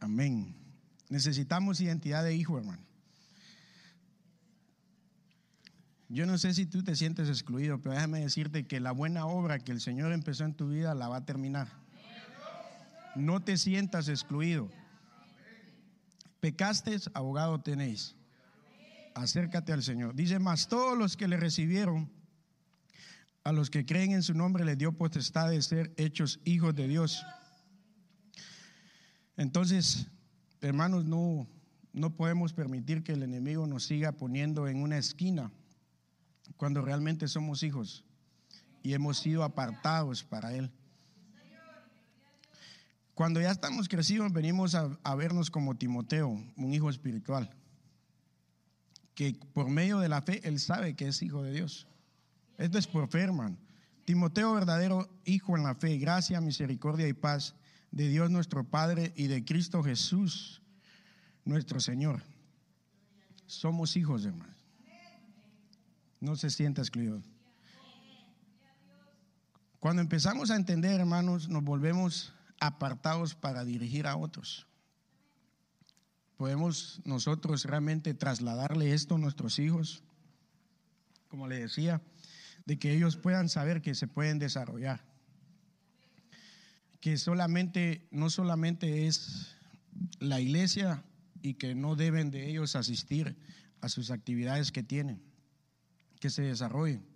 Amén. 0.00 0.54
Necesitamos 1.08 1.80
identidad 1.80 2.22
de 2.22 2.34
hijo, 2.34 2.58
hermano. 2.58 2.82
Yo 6.08 6.24
no 6.24 6.38
sé 6.38 6.54
si 6.54 6.64
tú 6.64 6.82
te 6.82 6.96
sientes 6.96 7.28
excluido, 7.28 7.80
pero 7.82 7.94
déjame 7.94 8.20
decirte 8.20 8.66
que 8.66 8.80
la 8.80 8.92
buena 8.92 9.26
obra 9.26 9.58
que 9.58 9.72
el 9.72 9.80
Señor 9.80 10.12
empezó 10.12 10.44
en 10.44 10.54
tu 10.54 10.68
vida 10.68 10.94
la 10.94 11.08
va 11.08 11.16
a 11.16 11.24
terminar. 11.24 11.68
No 13.14 13.40
te 13.40 13.56
sientas 13.58 14.08
excluido. 14.08 14.70
Pecaste, 16.40 16.96
abogado 17.14 17.60
tenéis. 17.60 18.14
Acércate 19.14 19.72
al 19.72 19.82
Señor. 19.82 20.14
Dice 20.14 20.38
más, 20.38 20.68
todos 20.68 20.96
los 20.96 21.16
que 21.16 21.28
le 21.28 21.36
recibieron, 21.36 22.10
a 23.48 23.52
los 23.52 23.70
que 23.70 23.86
creen 23.86 24.12
en 24.12 24.22
su 24.22 24.34
nombre 24.34 24.62
le 24.62 24.76
dio 24.76 24.92
potestad 24.92 25.48
de 25.48 25.62
ser 25.62 25.94
hechos 25.96 26.38
hijos 26.44 26.74
de 26.74 26.86
Dios. 26.86 27.24
Entonces, 29.38 30.06
hermanos, 30.60 31.06
no, 31.06 31.48
no 31.94 32.14
podemos 32.14 32.52
permitir 32.52 33.02
que 33.02 33.12
el 33.12 33.22
enemigo 33.22 33.66
nos 33.66 33.86
siga 33.86 34.12
poniendo 34.12 34.68
en 34.68 34.82
una 34.82 34.98
esquina 34.98 35.50
cuando 36.58 36.82
realmente 36.82 37.26
somos 37.26 37.62
hijos 37.62 38.04
y 38.82 38.92
hemos 38.92 39.16
sido 39.16 39.42
apartados 39.42 40.22
para 40.22 40.52
Él. 40.52 40.70
Cuando 43.14 43.40
ya 43.40 43.50
estamos 43.50 43.88
crecidos, 43.88 44.30
venimos 44.30 44.74
a, 44.74 44.90
a, 45.02 45.14
vernos 45.14 45.50
como 45.50 45.74
Timoteo, 45.74 46.28
un 46.28 46.74
hijo 46.74 46.90
espiritual, 46.90 47.48
que 49.14 49.40
por 49.54 49.70
medio 49.70 50.00
de 50.00 50.10
la 50.10 50.20
fe 50.20 50.46
Él 50.46 50.60
sabe 50.60 50.96
que 50.96 51.08
es 51.08 51.22
hijo 51.22 51.42
de 51.42 51.52
Dios. 51.52 51.88
Esto 52.58 52.76
es 52.76 52.86
por 52.86 53.08
fe, 53.08 53.20
hermano. 53.20 53.56
Timoteo, 54.04 54.52
verdadero 54.52 55.08
hijo 55.24 55.56
en 55.56 55.62
la 55.62 55.74
fe, 55.74 55.96
gracia, 55.98 56.40
misericordia 56.40 57.06
y 57.06 57.12
paz 57.12 57.54
de 57.90 58.08
Dios 58.08 58.30
nuestro 58.30 58.64
Padre 58.64 59.12
y 59.16 59.28
de 59.28 59.44
Cristo 59.44 59.82
Jesús 59.82 60.60
nuestro 61.44 61.80
Señor. 61.80 62.22
Somos 63.46 63.96
hijos, 63.96 64.24
hermanos. 64.24 64.56
No 66.20 66.36
se 66.36 66.50
sienta 66.50 66.82
excluido. 66.82 67.22
Cuando 69.78 70.02
empezamos 70.02 70.50
a 70.50 70.56
entender, 70.56 71.00
hermanos, 71.00 71.48
nos 71.48 71.62
volvemos 71.62 72.32
apartados 72.60 73.36
para 73.36 73.64
dirigir 73.64 74.08
a 74.08 74.16
otros. 74.16 74.66
Podemos 76.36 77.00
nosotros 77.04 77.64
realmente 77.64 78.14
trasladarle 78.14 78.92
esto 78.92 79.14
a 79.14 79.18
nuestros 79.18 79.58
hijos, 79.58 80.02
como 81.28 81.46
le 81.46 81.60
decía, 81.60 82.00
de 82.68 82.78
que 82.78 82.92
ellos 82.92 83.16
puedan 83.16 83.48
saber 83.48 83.80
que 83.80 83.94
se 83.94 84.06
pueden 84.06 84.38
desarrollar. 84.38 85.00
Que 87.00 87.16
solamente, 87.16 88.06
no 88.10 88.28
solamente 88.28 89.06
es 89.06 89.56
la 90.18 90.38
iglesia 90.38 91.02
y 91.40 91.54
que 91.54 91.74
no 91.74 91.96
deben 91.96 92.30
de 92.30 92.46
ellos 92.46 92.76
asistir 92.76 93.38
a 93.80 93.88
sus 93.88 94.10
actividades 94.10 94.70
que 94.70 94.82
tienen, 94.82 95.22
que 96.20 96.28
se 96.28 96.42
desarrollen. 96.42 97.06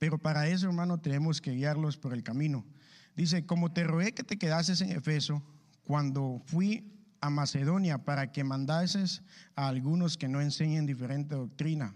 Pero 0.00 0.18
para 0.18 0.48
eso, 0.48 0.66
hermano, 0.66 0.98
tenemos 0.98 1.40
que 1.40 1.52
guiarlos 1.52 1.96
por 1.96 2.12
el 2.12 2.24
camino. 2.24 2.66
Dice, 3.14 3.46
como 3.46 3.72
te 3.72 3.84
rogué 3.84 4.14
que 4.14 4.24
te 4.24 4.36
quedases 4.36 4.80
en 4.80 4.90
Efeso, 4.90 5.44
cuando 5.84 6.42
fui 6.44 6.90
a 7.20 7.30
Macedonia 7.30 7.98
para 7.98 8.32
que 8.32 8.42
mandases 8.42 9.22
a 9.54 9.68
algunos 9.68 10.16
que 10.16 10.26
no 10.26 10.40
enseñen 10.40 10.86
diferente 10.86 11.36
doctrina, 11.36 11.94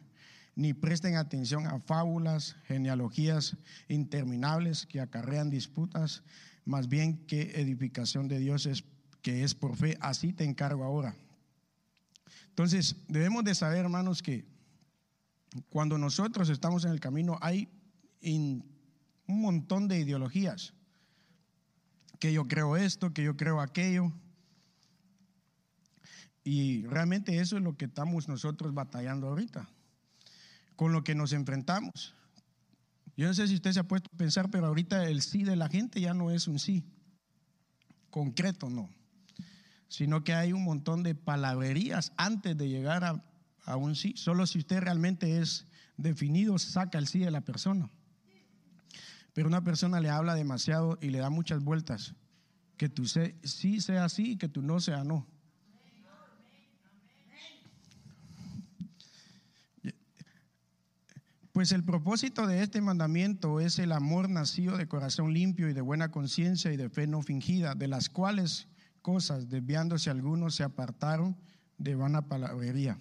ni 0.57 0.73
presten 0.73 1.17
atención 1.17 1.67
a 1.67 1.81
fábulas, 1.81 2.57
genealogías 2.67 3.57
interminables 3.89 4.87
que 4.87 5.01
acarrean 5.01 5.51
disputas, 5.51 6.23
más 6.65 6.89
bien 6.89 7.27
que 7.27 7.61
edificación 7.61 8.29
de 8.29 8.39
Dios 8.39 8.67
es 8.67 8.85
que 9.23 9.43
es 9.43 9.55
por 9.55 9.77
fe, 9.77 9.97
así 10.01 10.33
te 10.33 10.45
encargo 10.45 10.85
ahora. 10.85 11.17
Entonces, 12.51 12.97
debemos 13.09 13.43
de 13.45 13.55
saber, 13.55 13.79
hermanos, 13.79 14.23
que 14.23 14.45
cuando 15.71 15.99
nosotros 15.99 16.49
estamos 16.49 16.85
en 16.85 16.93
el 16.93 17.01
camino 17.01 17.39
hay 17.41 17.69
un 18.23 18.63
montón 19.27 19.89
de 19.89 19.99
ideologías, 19.99 20.75
que 22.21 22.33
yo 22.33 22.47
creo 22.47 22.77
esto, 22.77 23.13
que 23.13 23.25
yo 23.25 23.37
creo 23.37 23.61
aquello, 23.61 24.13
y 26.45 26.83
realmente 26.83 27.41
eso 27.41 27.57
es 27.57 27.63
lo 27.63 27.77
que 27.77 27.87
estamos 27.87 28.29
nosotros 28.29 28.75
batallando 28.75 29.29
ahorita, 29.29 29.69
con 30.77 30.93
lo 30.93 31.05
que 31.05 31.15
nos 31.15 31.33
enfrentamos. 31.33 32.15
Yo 33.17 33.29
no 33.29 33.35
sé 33.35 33.47
si 33.47 33.55
usted 33.55 33.73
se 33.73 33.81
ha 33.81 33.89
puesto 33.89 34.11
a 34.13 34.17
pensar, 34.17 34.51
pero 34.51 34.67
ahorita 34.67 35.09
el 35.09 35.23
sí 35.23 35.45
de 35.45 35.57
la 35.57 35.69
gente 35.69 36.01
ya 36.01 36.15
no 36.15 36.31
es 36.31 36.49
un 36.49 36.59
sí, 36.59 36.85
concreto 38.11 38.69
no 38.71 38.89
sino 39.95 40.25
que 40.25 40.35
hay 40.35 40.53
un 40.53 40.65
montón 40.65 41.05
de 41.05 41.15
palabrerías 41.15 42.13
antes 42.17 42.57
de 42.57 42.69
llegar 42.69 43.05
a, 43.05 43.77
un 43.77 43.95
sí. 43.95 44.13
Solo 44.17 44.45
si 44.45 44.59
usted 44.59 44.81
realmente 44.81 45.39
es 45.39 45.69
definido, 45.97 46.59
saca 46.59 46.99
el 46.99 47.07
sí 47.07 47.21
de 47.21 47.31
la 47.31 47.43
persona. 47.43 47.89
Pero 49.35 49.47
una 49.47 49.63
persona 49.63 50.01
le 50.01 50.11
habla 50.11 50.35
demasiado 50.35 50.99
y 51.01 51.11
le 51.11 51.19
da 51.19 51.31
muchas 51.31 51.63
vueltas. 51.63 52.17
Que 52.77 52.89
tu 52.89 53.07
sí 53.07 53.81
sea 53.81 54.09
sí 54.09 54.33
y 54.33 54.37
que 54.37 54.49
tu 54.49 54.63
no 54.63 54.81
sea 54.81 55.05
no. 55.05 55.29
Pues 61.55 61.71
el 61.71 61.85
propósito 61.85 62.49
de 62.49 62.65
este 62.65 62.81
mandamiento 62.81 63.61
es 63.61 63.79
el 63.79 63.93
amor 63.93 64.29
nacido 64.29 64.77
de 64.77 64.89
corazón 64.89 65.33
limpio 65.33 65.69
y 65.69 65.73
de 65.73 65.83
buena 65.83 66.11
conciencia 66.11 66.73
y 66.73 66.77
de 66.77 66.91
fe 66.91 67.07
no 67.07 67.23
fingida, 67.23 67.77
de 67.77 67.87
las 67.87 68.09
cuales 68.09 68.67
cosas, 69.03 69.49
desviándose 69.49 70.11
algunos, 70.11 70.57
se 70.57 70.65
apartaron 70.65 71.37
de 71.79 71.95
vana 71.95 72.23
palabrería. 72.23 72.99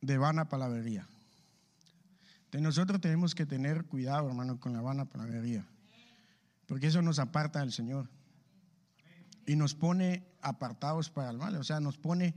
De 0.00 0.18
vana 0.18 0.48
palabrería. 0.48 1.06
De 2.50 2.60
nosotros 2.60 3.00
tenemos 3.00 3.36
que 3.36 3.46
tener 3.46 3.84
cuidado, 3.84 4.26
hermano, 4.26 4.58
con 4.58 4.72
la 4.72 4.80
vana 4.80 5.04
palabrería. 5.04 5.68
Porque 6.66 6.88
eso 6.88 7.00
nos 7.00 7.20
aparta 7.20 7.60
del 7.60 7.70
Señor. 7.70 8.10
Y 9.46 9.54
nos 9.54 9.76
pone 9.76 10.26
apartados 10.42 11.10
para 11.10 11.30
el 11.30 11.38
mal. 11.38 11.54
O 11.54 11.62
sea, 11.62 11.78
nos 11.78 11.96
pone 11.96 12.34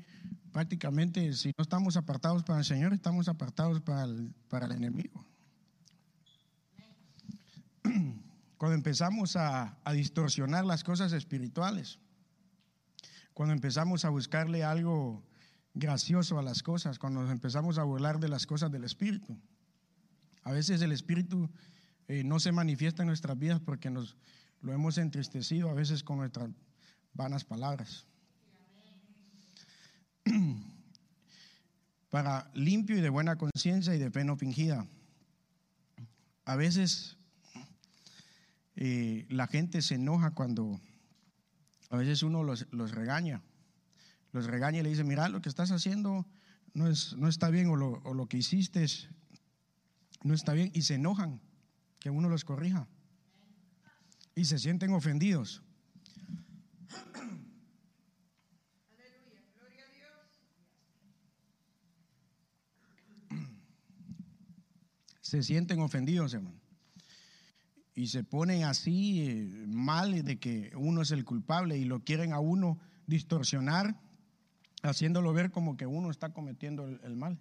prácticamente, 0.54 1.34
si 1.34 1.52
no 1.58 1.64
estamos 1.64 1.98
apartados 1.98 2.44
para 2.44 2.60
el 2.60 2.66
Señor, 2.66 2.94
estamos 2.94 3.28
apartados 3.28 3.82
para 3.82 4.04
el, 4.04 4.34
para 4.48 4.68
el 4.68 4.74
enemigo. 4.74 5.26
cuando 8.58 8.76
empezamos 8.76 9.36
a, 9.36 9.78
distorsionar 9.92 10.64
las 10.64 10.84
cosas 10.84 11.12
espirituales, 11.12 12.00
cuando 13.34 13.54
empezamos 13.54 14.06
a 14.06 14.10
buscarle 14.10 14.64
algo 14.64 15.24
gracioso 15.74 16.38
a 16.38 16.44
las 16.44 16.62
cosas, 16.62 17.00
cuando 17.00 17.30
empezamos 17.30 17.80
a 17.80 17.84
burlar 17.84 18.20
de 18.20 18.30
las 18.30 18.46
cosas 18.46 18.72
del 18.72 18.84
Espíritu. 18.84 19.36
A 20.44 20.52
veces 20.52 20.82
el 20.82 20.92
Espíritu 20.92 21.50
eh, 22.08 22.24
no 22.24 22.40
se 22.40 22.52
manifiesta 22.52 23.02
en 23.02 23.08
nuestras 23.08 23.38
vidas 23.38 23.60
porque 23.60 23.90
nos 23.90 24.16
lo 24.62 24.72
hemos 24.72 24.98
entristecido 25.00 25.70
a 25.70 25.74
veces 25.74 26.04
con 26.04 26.20
nuestras 26.20 26.50
vanas 27.14 27.44
palabras. 27.44 28.06
Para 32.10 32.50
limpio 32.54 32.98
y 32.98 33.02
de 33.02 33.10
buena 33.10 33.38
conciencia 33.38 33.96
y 33.96 34.00
de 34.00 34.12
fe 34.12 34.24
no 34.24 34.36
fingida. 34.38 34.88
A 36.46 36.56
veces 36.56 37.18
eh, 38.76 39.26
la 39.30 39.48
gente 39.48 39.82
se 39.82 39.96
enoja 39.96 40.32
cuando 40.32 40.80
a 41.90 41.98
veces 41.98 42.24
uno 42.24 42.44
los, 42.44 42.68
regaña. 42.92 43.42
Los 44.32 44.46
regaña 44.46 44.80
y 44.80 44.84
le 44.84 44.90
dice, 44.90 45.04
mira, 45.04 45.30
lo 45.30 45.42
que 45.42 45.50
estás 45.50 45.72
haciendo 45.72 46.26
no, 46.74 46.88
es, 46.88 47.16
no 47.18 47.28
está 47.28 47.50
bien 47.50 47.70
o 47.70 47.76
lo, 47.76 48.02
o 48.04 48.14
lo 48.14 48.28
que 48.28 48.38
hiciste 48.38 48.86
no 50.24 50.34
está 50.34 50.54
bien. 50.54 50.72
Y 50.74 50.82
se 50.84 50.96
enojan 50.96 51.40
que 52.00 52.10
uno 52.10 52.30
los 52.30 52.44
corrija. 52.44 52.88
Y 54.36 54.46
se 54.46 54.58
sienten 54.58 54.94
ofendidos. 54.94 55.62
Se 65.34 65.42
sienten 65.42 65.80
ofendidos, 65.80 66.36
hermano 66.36 66.62
y 67.96 68.08
se 68.08 68.24
ponen 68.24 68.66
así 68.66 69.22
eh, 69.22 69.66
mal 69.68 70.24
de 70.24 70.38
que 70.38 70.72
uno 70.76 71.02
es 71.02 71.10
el 71.10 71.26
culpable 71.26 71.76
y 71.76 71.86
lo 71.86 72.04
quieren 72.04 72.34
a 72.34 72.40
uno 72.40 72.78
distorsionar, 73.08 74.00
haciéndolo 74.84 75.34
ver 75.34 75.50
como 75.50 75.76
que 75.76 75.88
uno 75.88 76.12
está 76.12 76.34
cometiendo 76.34 76.88
el, 76.88 77.16
mal. 77.16 77.40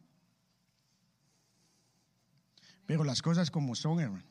Pero 2.86 3.04
las 3.04 3.20
cosas 3.20 3.50
como 3.50 3.74
son, 3.74 4.00
hermano. 4.00 4.24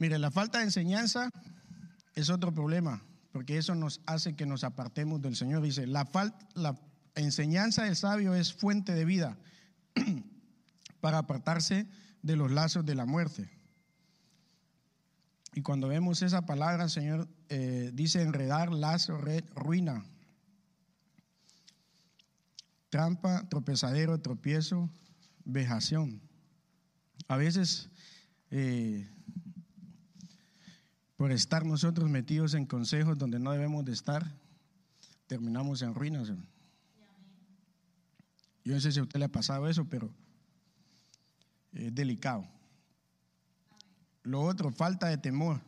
Mire, 0.00 0.18
la 0.18 0.32
falta 0.32 0.58
de 0.58 0.64
enseñanza 0.64 1.30
es 2.16 2.30
otro 2.30 2.52
problema, 2.52 3.00
porque 3.30 3.58
eso 3.58 3.76
nos 3.76 4.00
hace 4.06 4.34
que 4.34 4.44
nos 4.44 4.64
apartemos 4.64 5.22
del 5.22 5.36
Señor. 5.36 5.62
Dice, 5.62 5.86
la, 5.86 6.04
falta, 6.04 6.48
la 6.54 6.76
enseñanza 7.14 7.84
del 7.84 7.94
sabio 7.94 8.34
es 8.34 8.52
fuente 8.52 8.92
de 8.92 9.04
vida 9.04 9.38
para 11.00 11.18
apartarse 11.18 11.86
de 12.22 12.36
los 12.36 12.50
lazos 12.50 12.84
de 12.84 12.94
la 12.94 13.06
muerte. 13.06 13.50
Y 15.54 15.62
cuando 15.62 15.88
vemos 15.88 16.22
esa 16.22 16.46
palabra, 16.46 16.88
Señor, 16.88 17.28
eh, 17.48 17.90
dice 17.92 18.22
enredar, 18.22 18.72
lazo, 18.72 19.16
red, 19.18 19.44
ruina. 19.54 20.04
Trampa, 22.90 23.48
tropezadero, 23.48 24.20
tropiezo, 24.20 24.88
vejación. 25.44 26.20
A 27.26 27.36
veces, 27.36 27.90
eh, 28.50 29.08
por 31.16 31.32
estar 31.32 31.66
nosotros 31.66 32.08
metidos 32.08 32.54
en 32.54 32.64
consejos 32.66 33.18
donde 33.18 33.40
no 33.40 33.50
debemos 33.50 33.84
de 33.84 33.92
estar, 33.92 34.32
terminamos 35.26 35.82
en 35.82 35.94
ruinas. 35.94 36.28
Yo 38.64 38.74
no 38.74 38.80
sé 38.80 38.92
si 38.92 39.00
a 39.00 39.02
usted 39.02 39.18
le 39.18 39.24
ha 39.24 39.32
pasado 39.32 39.68
eso, 39.68 39.86
pero 39.86 40.14
es 41.72 41.94
delicado. 41.94 42.48
Lo 44.22 44.42
otro, 44.42 44.70
falta 44.70 45.08
de 45.08 45.18
temor. 45.18 45.60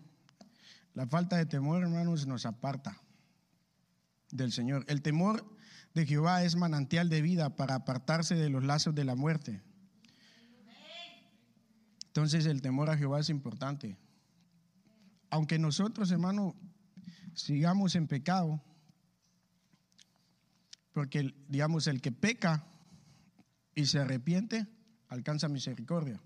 La 0.95 1.07
falta 1.07 1.37
de 1.37 1.47
temor, 1.47 1.83
hermanos, 1.83 2.27
nos 2.27 2.47
aparta 2.47 3.01
del 4.31 4.53
Señor. 4.53 4.85
El 4.89 5.03
temor 5.03 5.45
de 5.95 6.07
Jehová 6.07 6.45
es 6.45 6.57
manantial 6.57 7.09
de 7.09 7.23
vida 7.23 7.57
para 7.57 7.75
apartarse 7.75 8.35
de 8.35 8.51
los 8.51 8.65
lazos 8.65 8.95
de 8.95 9.05
la 9.05 9.15
muerte. 9.15 9.63
Entonces 12.07 12.47
el 12.47 12.61
temor 12.61 12.91
a 12.91 12.97
Jehová 12.97 13.21
es 13.21 13.31
importante. 13.31 13.97
Aunque 15.31 15.59
nosotros, 15.59 16.11
hermano, 16.11 16.57
sigamos 17.35 17.95
en 17.95 18.09
pecado, 18.09 18.61
porque 20.93 21.35
digamos, 21.49 21.87
el 21.87 22.01
que 22.01 22.11
peca 22.11 22.67
y 23.77 23.87
se 23.87 24.01
arrepiente, 24.01 24.67
alcanza 25.11 25.49
misericordia. 25.49 26.19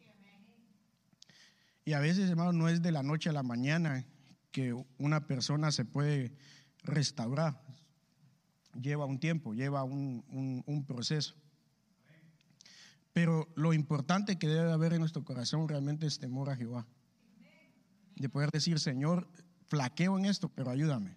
Y 1.85 1.92
a 1.92 2.01
veces, 2.01 2.31
hermano, 2.31 2.53
no 2.53 2.68
es 2.68 2.81
de 2.81 2.92
la 2.92 3.03
noche 3.03 3.29
a 3.29 3.33
la 3.33 3.42
mañana 3.42 4.07
que 4.53 4.73
una 4.99 5.27
persona 5.27 5.73
se 5.73 5.85
puede 5.85 6.33
restaurar. 6.83 7.61
Lleva 8.81 9.05
un 9.05 9.18
tiempo, 9.18 9.53
lleva 9.53 9.83
un, 9.85 10.62
un 10.66 10.85
proceso. 10.87 11.35
Pero 13.12 13.49
lo 13.55 13.73
importante 13.73 14.38
que 14.38 14.49
debe 14.49 14.73
haber 14.73 14.92
en 14.92 15.01
nuestro 15.01 15.25
corazón 15.25 15.68
realmente 15.68 16.07
es 16.07 16.18
temor 16.18 16.51
a 16.51 16.57
Jehová. 16.57 16.87
De 18.16 18.29
poder 18.29 18.51
decir, 18.51 18.79
Señor, 18.81 19.29
flaqueo 19.66 20.18
en 20.18 20.27
esto, 20.27 20.49
pero 20.49 20.70
ayúdame. 20.70 21.14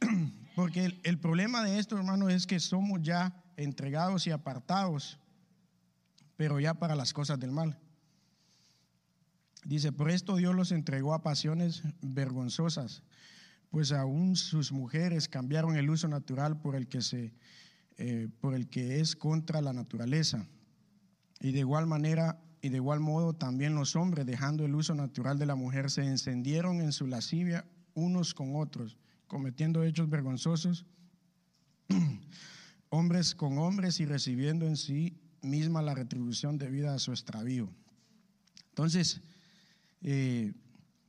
Porque 0.54 0.98
el, 1.02 1.18
problema 1.18 1.64
de 1.64 1.78
esto, 1.78 1.96
hermano, 1.96 2.28
es 2.28 2.46
que 2.46 2.60
somos 2.60 3.02
ya 3.02 3.43
entregados 3.56 4.26
y 4.26 4.30
apartados, 4.30 5.18
pero 6.36 6.60
ya 6.60 6.74
para 6.74 6.94
las 6.94 7.12
cosas 7.12 7.38
del 7.38 7.52
mal. 7.52 7.78
Dice, 9.64 9.92
por 9.92 10.10
esto 10.10 10.36
Dios 10.36 10.54
los 10.54 10.72
entregó 10.72 11.14
a 11.14 11.22
pasiones 11.22 11.82
vergonzosas, 12.02 13.02
pues 13.70 13.92
aún 13.92 14.36
sus 14.36 14.72
mujeres 14.72 15.28
cambiaron 15.28 15.76
el 15.76 15.88
uso 15.88 16.06
natural 16.08 16.60
por 16.60 16.76
el 16.76 16.86
que 16.86 17.00
se 17.00 17.32
eh, 17.96 18.28
por 18.40 18.54
el 18.54 18.68
que 18.68 18.98
es 18.98 19.14
contra 19.14 19.60
la 19.60 19.72
naturaleza. 19.72 20.48
Y 21.40 21.52
de 21.52 21.60
igual 21.60 21.86
manera 21.86 22.40
y 22.60 22.70
de 22.70 22.78
igual 22.78 22.98
modo 22.98 23.34
también 23.34 23.74
los 23.74 23.94
hombres, 23.94 24.26
dejando 24.26 24.64
el 24.64 24.74
uso 24.74 24.94
natural 24.94 25.38
de 25.38 25.46
la 25.46 25.54
mujer, 25.54 25.90
se 25.90 26.02
encendieron 26.02 26.80
en 26.80 26.92
su 26.92 27.06
lascivia 27.06 27.66
unos 27.92 28.34
con 28.34 28.56
otros, 28.56 28.96
cometiendo 29.28 29.84
hechos 29.84 30.08
vergonzosos, 30.08 30.86
hombres 32.94 33.34
con 33.34 33.58
hombres 33.58 34.00
y 34.00 34.06
recibiendo 34.06 34.66
en 34.66 34.76
sí 34.76 35.16
misma 35.42 35.82
la 35.82 35.94
retribución 35.94 36.58
debida 36.58 36.94
a 36.94 36.98
su 36.98 37.12
extravío. 37.12 37.68
Entonces, 38.70 39.20
eh, 40.02 40.52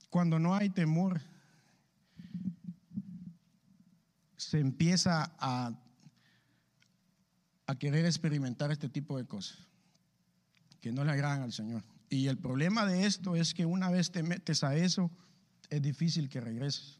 cuando 0.09 0.39
no 0.39 0.55
hay 0.55 0.69
temor, 0.69 1.21
se 4.37 4.59
empieza 4.59 5.33
a 5.39 5.73
a 7.67 7.75
querer 7.75 8.05
experimentar 8.05 8.71
este 8.71 8.89
tipo 8.89 9.17
de 9.17 9.25
cosas 9.25 9.57
que 10.81 10.91
no 10.91 11.03
le 11.03 11.11
agradan 11.11 11.41
al 11.41 11.53
Señor. 11.53 11.83
Y 12.09 12.27
el 12.27 12.37
problema 12.37 12.85
de 12.85 13.05
esto 13.05 13.35
es 13.35 13.53
que 13.53 13.65
una 13.65 13.89
vez 13.89 14.11
te 14.11 14.21
metes 14.21 14.63
a 14.63 14.75
eso, 14.75 15.09
es 15.69 15.81
difícil 15.81 16.29
que 16.29 16.39
regreses. 16.39 16.99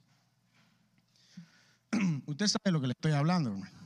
Usted 2.25 2.47
sabe 2.47 2.71
lo 2.71 2.81
que 2.81 2.87
le 2.87 2.93
estoy 2.93 3.11
hablando, 3.11 3.51
hermano. 3.51 3.84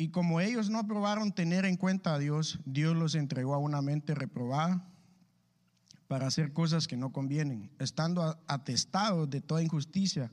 Y 0.00 0.08
como 0.08 0.40
ellos 0.40 0.70
no 0.70 0.78
aprobaron 0.78 1.30
tener 1.30 1.66
en 1.66 1.76
cuenta 1.76 2.14
a 2.14 2.18
Dios, 2.18 2.58
Dios 2.64 2.96
los 2.96 3.14
entregó 3.14 3.52
a 3.52 3.58
una 3.58 3.82
mente 3.82 4.14
reprobada 4.14 4.88
para 6.08 6.26
hacer 6.26 6.54
cosas 6.54 6.88
que 6.88 6.96
no 6.96 7.12
convienen, 7.12 7.70
estando 7.78 8.40
atestados 8.46 9.28
de 9.28 9.42
toda 9.42 9.62
injusticia 9.62 10.32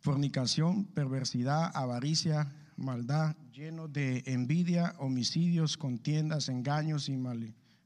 fornicación, 0.00 0.84
perversidad, 0.86 1.70
avaricia, 1.76 2.52
maldad, 2.76 3.36
lleno 3.52 3.86
de 3.86 4.24
envidia, 4.26 4.96
homicidios, 4.98 5.76
contiendas, 5.76 6.48
engaños 6.48 7.08
y 7.08 7.16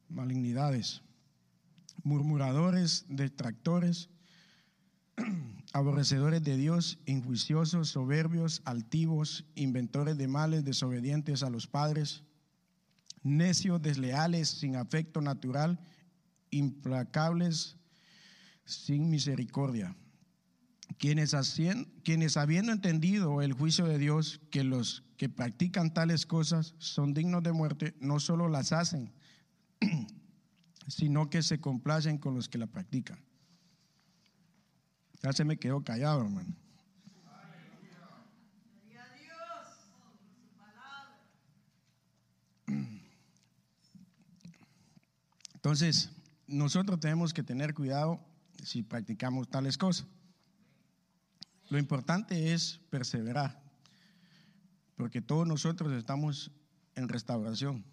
malignidades, 0.09 1.03
murmuradores, 2.05 3.05
detractores, 3.11 4.09
aborrecedores 5.73 6.43
de 6.43 6.57
Dios, 6.57 6.99
injuiciosos, 7.07 7.89
soberbios, 7.89 8.63
altivos, 8.65 9.45
inventores 9.55 10.17
de 10.17 10.29
males, 10.29 10.65
desobedientes 10.65 11.43
a 11.43 11.51
los 11.51 11.67
padres, 11.67 12.23
necios, 13.23 13.81
desleales, 13.81 14.49
sin 14.49 14.77
afecto 14.77 15.21
natural, 15.21 15.81
implacables, 16.51 17.77
sin 18.65 19.11
misericordia 19.11 19.97
quienes, 20.99 21.35
quienes 22.05 22.37
habiendo 22.37 22.73
entendido 22.73 23.43
el 23.43 23.53
juicio 23.53 23.87
de 23.87 23.99
Dios, 23.99 24.41
que 24.51 24.65
los 24.65 25.03
que 25.17 25.29
practican 25.29 25.93
tales 25.93 26.27
cosas 26.27 26.75
son 26.79 27.15
dignos 27.15 27.43
de 27.43 27.53
muerte, 27.53 27.95
no 28.01 28.21
solo 28.21 28.49
las 28.49 28.73
hacen, 28.73 29.13
sino 30.89 31.31
que 31.31 31.43
se 31.43 31.61
complacen 31.61 32.19
con 32.19 32.35
los 32.35 32.49
que 32.49 32.59
la 32.59 32.67
practican. 32.67 33.19
Ya 35.23 35.33
se 35.33 35.45
me 35.45 35.57
quedó 35.57 35.83
callado, 35.83 36.23
hermano. 36.23 36.55
Entonces, 45.55 46.11
nosotros 46.47 46.99
tenemos 47.01 47.35
que 47.35 47.43
tener 47.43 47.75
cuidado 47.75 48.19
si 48.63 48.83
practicamos 48.83 49.49
tales 49.49 49.77
cosas. 49.77 50.07
Lo 51.69 51.79
importante 51.79 52.53
es 52.55 52.81
perseverar, 52.89 53.63
porque 54.97 55.21
todos 55.21 55.47
nosotros 55.47 55.93
estamos 55.93 56.51
en 56.95 57.09
restauración. 57.09 57.85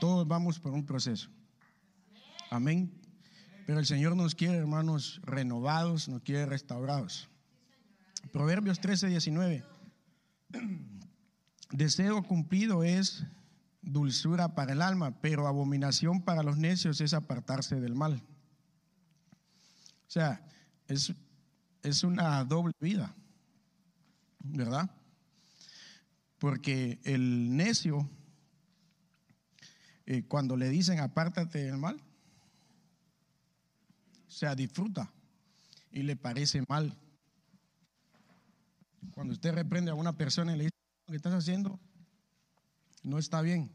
Todos 0.00 0.26
vamos 0.26 0.60
por 0.60 0.72
un 0.72 0.86
proceso. 0.86 1.28
Amén. 2.48 3.03
Pero 3.66 3.78
el 3.78 3.86
Señor 3.86 4.16
nos 4.16 4.34
quiere, 4.34 4.56
hermanos, 4.56 5.20
renovados, 5.24 6.08
nos 6.08 6.22
quiere 6.22 6.46
restaurados. 6.46 7.28
Proverbios 8.32 8.80
13, 8.80 9.08
19. 9.08 9.64
Deseo 11.70 12.22
cumplido 12.22 12.84
es 12.84 13.24
dulzura 13.82 14.54
para 14.54 14.72
el 14.72 14.82
alma, 14.82 15.20
pero 15.20 15.46
abominación 15.46 16.22
para 16.22 16.42
los 16.42 16.56
necios 16.56 17.00
es 17.00 17.14
apartarse 17.14 17.80
del 17.80 17.94
mal. 17.94 18.22
O 20.06 20.10
sea, 20.10 20.46
es 20.86 21.14
es 21.84 22.02
una 22.02 22.42
doble 22.44 22.74
vida, 22.80 23.14
¿verdad? 24.42 24.90
Porque 26.38 26.98
el 27.04 27.54
necio, 27.54 28.08
eh, 30.06 30.24
cuando 30.26 30.56
le 30.56 30.70
dicen 30.70 30.98
apártate 30.98 31.62
del 31.62 31.76
mal, 31.76 32.02
sea, 34.34 34.54
disfruta 34.54 35.12
y 35.90 36.02
le 36.02 36.16
parece 36.16 36.62
mal. 36.68 36.96
Cuando 39.12 39.32
usted 39.32 39.52
reprende 39.54 39.90
a 39.90 39.94
una 39.94 40.16
persona 40.16 40.54
y 40.54 40.58
le 40.58 40.64
dice, 40.64 40.76
lo 41.06 41.12
que 41.12 41.16
estás 41.16 41.34
haciendo 41.34 41.78
no 43.02 43.18
está 43.18 43.42
bien. 43.42 43.70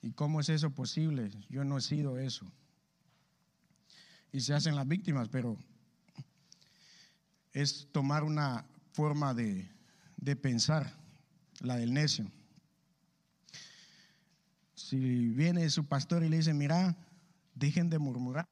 ¿Y 0.00 0.12
cómo 0.12 0.40
es 0.40 0.48
eso 0.48 0.70
posible? 0.70 1.30
Yo 1.48 1.64
no 1.64 1.78
he 1.78 1.80
sido 1.80 2.18
eso. 2.18 2.50
Y 4.30 4.40
se 4.40 4.54
hacen 4.54 4.76
las 4.76 4.86
víctimas, 4.86 5.28
pero 5.28 5.58
es 7.52 7.88
tomar 7.90 8.22
una 8.22 8.66
forma 8.92 9.34
de, 9.34 9.68
pensar, 10.40 10.92
la 11.60 11.76
del 11.76 11.92
necio. 11.92 12.30
Si 14.74 15.28
viene 15.30 15.68
su 15.70 15.86
pastor 15.86 16.22
y 16.22 16.28
le 16.28 16.36
dice, 16.36 16.54
mira, 16.54 16.96
dejen 17.54 17.90
de 17.90 17.98
murmurar, 17.98 18.46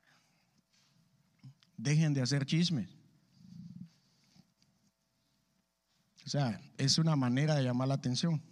dejen 1.77 2.15
de 2.15 2.23
hacer 2.23 2.47
chismes. 2.47 2.89
O 6.25 6.29
sea, 6.29 6.61
es 6.77 6.99
una 6.99 7.15
manera 7.15 7.55
de 7.55 7.62
llamar 7.62 7.89
la 7.89 7.95
atención. 7.95 8.43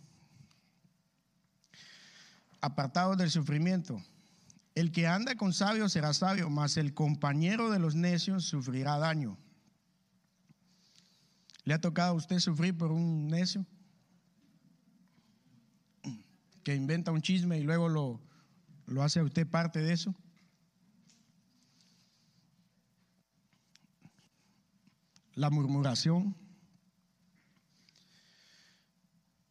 Apartados 2.61 3.19
del 3.19 3.31
sufrimiento. 3.31 4.01
El 4.75 4.93
que 4.93 5.07
anda 5.07 5.37
con 5.37 5.53
sabios 5.53 5.93
será 5.93 6.15
sabio, 6.15 6.51
mas 6.51 6.77
el 6.77 6.95
compañero 6.95 7.71
de 7.71 7.79
los 7.79 7.95
necios 7.95 8.45
sufrirá 8.45 8.99
daño. 8.99 9.39
¿Le 11.65 11.75
ha 11.75 11.81
tocado 11.81 12.13
a 12.13 12.17
usted 12.17 12.39
sufrir 12.39 12.77
por 12.77 12.93
un 12.93 13.29
necio? 13.29 13.67
Que 16.63 16.75
inventa 16.75 17.13
un 17.13 17.23
chisme 17.23 17.59
y 17.59 17.63
luego 17.63 17.89
lo, 17.89 18.21
lo 18.87 19.03
hace 19.03 19.21
a 19.21 19.25
usted 19.25 19.47
parte 19.47 19.81
de 19.81 19.93
eso. 19.93 20.15
La 25.35 25.51
murmuración. 25.51 26.37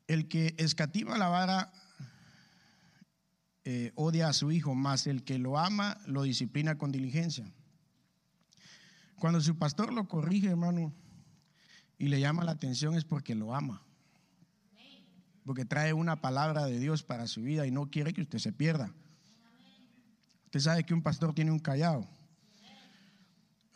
El 0.07 0.27
que 0.27 0.55
escatima 0.57 1.17
la 1.17 1.29
vara 1.29 1.71
eh, 3.65 3.91
odia 3.95 4.27
a 4.27 4.33
su 4.33 4.51
hijo, 4.51 4.75
más 4.75 5.07
el 5.07 5.23
que 5.23 5.39
lo 5.39 5.57
ama 5.57 5.97
lo 6.05 6.23
disciplina 6.23 6.77
con 6.77 6.91
diligencia. 6.91 7.51
Cuando 9.17 9.39
su 9.39 9.57
pastor 9.57 9.93
lo 9.93 10.07
corrige, 10.07 10.49
hermano, 10.49 10.93
y 11.97 12.09
le 12.09 12.19
llama 12.19 12.43
la 12.43 12.51
atención 12.51 12.95
es 12.95 13.05
porque 13.05 13.35
lo 13.35 13.55
ama. 13.55 13.81
Porque 15.45 15.63
trae 15.63 15.93
una 15.93 16.19
palabra 16.19 16.65
de 16.65 16.77
Dios 16.79 17.03
para 17.03 17.27
su 17.27 17.41
vida 17.41 17.65
y 17.65 17.71
no 17.71 17.89
quiere 17.89 18.13
que 18.13 18.21
usted 18.21 18.39
se 18.39 18.51
pierda. 18.51 18.93
Usted 20.45 20.59
sabe 20.59 20.83
que 20.83 20.93
un 20.93 21.01
pastor 21.01 21.33
tiene 21.33 21.51
un 21.51 21.59
callado. 21.59 22.05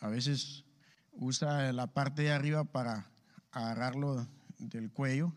A 0.00 0.08
veces 0.08 0.64
usa 1.18 1.72
la 1.72 1.86
parte 1.88 2.22
de 2.22 2.32
arriba 2.32 2.64
para 2.64 3.06
agarrarlo 3.52 4.26
del 4.58 4.90
cuello 4.90 5.32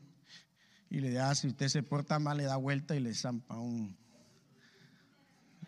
y 0.89 0.99
le 0.99 1.11
da, 1.11 1.33
si 1.35 1.47
usted 1.47 1.67
se 1.69 1.83
porta 1.83 2.19
mal, 2.19 2.37
le 2.37 2.43
da 2.43 2.57
vuelta 2.57 2.95
y 2.95 2.99
le 2.99 3.13
zampa 3.13 3.57
un, 3.57 3.95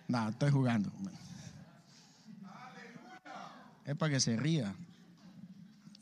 No, 0.08 0.30
estoy 0.30 0.52
jugando. 0.52 0.92
Es 3.86 3.96
para 3.96 4.14
que 4.14 4.20
se 4.20 4.36
ría. 4.38 4.76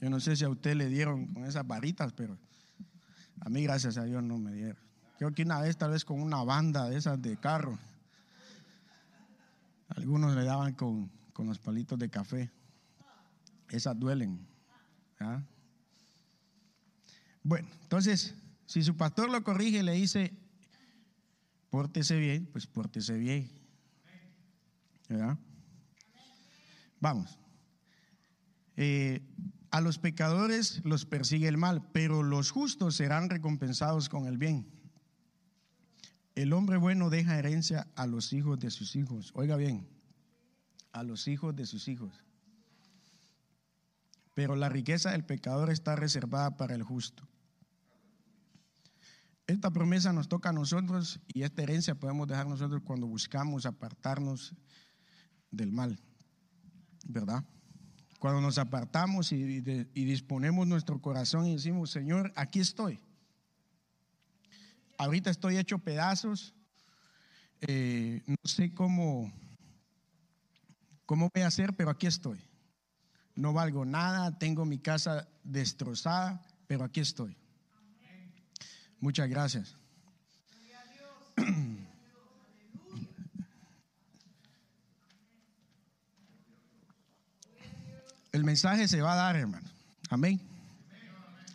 Yo 0.02 0.10
no 0.10 0.19
sé 0.19 0.36
si 0.36 0.43
a 0.43 0.50
usted 0.50 0.76
le 0.76 0.88
dieron 0.88 1.28
con 1.28 1.45
esas 1.45 1.65
varitas, 1.65 2.13
pero 2.13 2.38
a 3.41 3.50
mí, 3.50 3.63
gracias 3.63 3.97
a 3.97 4.04
Dios, 4.04 4.24
no 4.24 4.38
me 4.38 4.54
dieron. 4.54 4.78
Creo 5.17 5.32
que 5.32 5.43
una 5.43 5.62
vez, 5.62 5.78
tal 5.78 5.91
vez 5.91 6.04
con 6.04 6.19
una 6.19 6.43
banda 6.43 6.89
de 6.89 6.97
esas 6.97 7.21
de 7.21 7.38
carro. 7.38 7.78
Algunos 9.89 10.36
le 10.36 10.43
daban 10.43 10.74
con, 10.74 11.12
con 11.34 11.47
los 11.47 11.60
palitos 11.60 12.00
de 12.00 12.10
café. 12.10 12.52
Esas 13.72 13.98
duelen. 13.98 14.46
¿ah? 15.20 15.42
Bueno, 17.42 17.70
entonces, 17.82 18.36
si 18.66 18.84
su 18.84 18.98
pastor 18.98 19.30
lo 19.30 19.44
corrige 19.44 19.80
y 19.80 19.84
le 19.84 19.94
dice, 19.94 20.34
pórtese 21.70 22.20
bien, 22.20 22.46
pues 22.52 22.68
pórtese 22.68 23.18
bien. 23.18 23.50
¿Verdad? 25.08 25.38
Vamos. 27.00 27.40
Eh, 28.76 29.22
a 29.72 29.80
los 29.80 29.98
pecadores 30.00 30.82
los 30.84 31.06
persigue 31.06 31.48
el 31.48 31.58
mal, 31.58 31.82
pero 31.94 32.24
los 32.24 32.52
justos 32.52 32.96
serán 32.96 33.30
recompensados 33.30 34.10
con 34.10 34.28
el 34.28 34.38
bien. 34.38 34.68
El 36.36 36.52
hombre 36.52 36.76
bueno 36.76 37.10
deja 37.10 37.40
herencia 37.40 37.88
a 37.96 38.06
los 38.06 38.34
hijos 38.34 38.60
de 38.60 38.70
sus 38.70 38.98
hijos. 38.98 39.32
Oiga 39.34 39.56
bien, 39.56 39.88
a 40.92 41.04
los 41.04 41.30
hijos 41.30 41.56
de 41.56 41.66
sus 41.66 41.88
hijos. 41.88 42.14
Pero 44.34 44.56
la 44.56 44.70
riqueza 44.70 45.12
del 45.12 45.26
pecador 45.26 45.70
está 45.70 45.96
reservada 45.96 46.58
para 46.58 46.76
el 46.76 46.84
justo. 46.84 47.28
Esta 49.48 49.72
promesa 49.72 50.13
nos 50.13 50.30
toca 50.30 50.50
a 50.50 50.54
nosotros 50.54 51.20
y 51.28 51.44
esta 51.44 51.63
herencia 51.63 51.96
podemos 51.96 52.28
dejar 52.28 52.48
nosotros 52.48 52.84
cuando 52.86 53.08
buscamos 53.08 53.65
apartarnos 53.65 54.56
del 55.50 55.74
mal, 55.74 56.00
¿verdad? 57.06 57.44
Cuando 58.20 58.39
nos 58.39 58.58
apartamos 58.58 59.32
y, 59.32 59.62
disponemos 59.62 60.67
nuestro 60.67 61.02
corazón 61.02 61.48
y 61.48 61.56
decimos, 61.56 61.91
Señor, 61.91 62.32
aquí 62.36 62.60
estoy. 62.60 63.00
Ahorita 64.98 65.32
estoy 65.32 65.58
hecho 65.58 65.80
pedazos. 65.80 66.54
Eh, 67.62 68.22
no 68.28 68.36
sé 68.46 68.74
cómo, 68.74 69.34
cómo 71.06 71.30
voy 71.34 71.44
a 71.44 71.48
hacer, 71.48 71.76
pero 71.76 71.89
aquí 71.89 72.08
estoy. 72.08 72.39
No 73.36 73.54
valgo 73.54 73.86
nada, 73.86 74.38
tengo 74.38 74.65
mi 74.65 74.78
casa 74.80 75.28
destrozada, 75.44 76.41
pero 76.67 76.84
aquí 76.84 77.00
estoy. 77.00 77.38
Muchas 79.00 79.30
gracias. 79.30 79.76
El 88.32 88.44
mensaje 88.46 88.88
se 88.88 89.02
va 89.02 89.13
a 89.13 89.15
dar, 89.15 89.36
hermano. 89.36 89.67
Amén. 90.10 90.39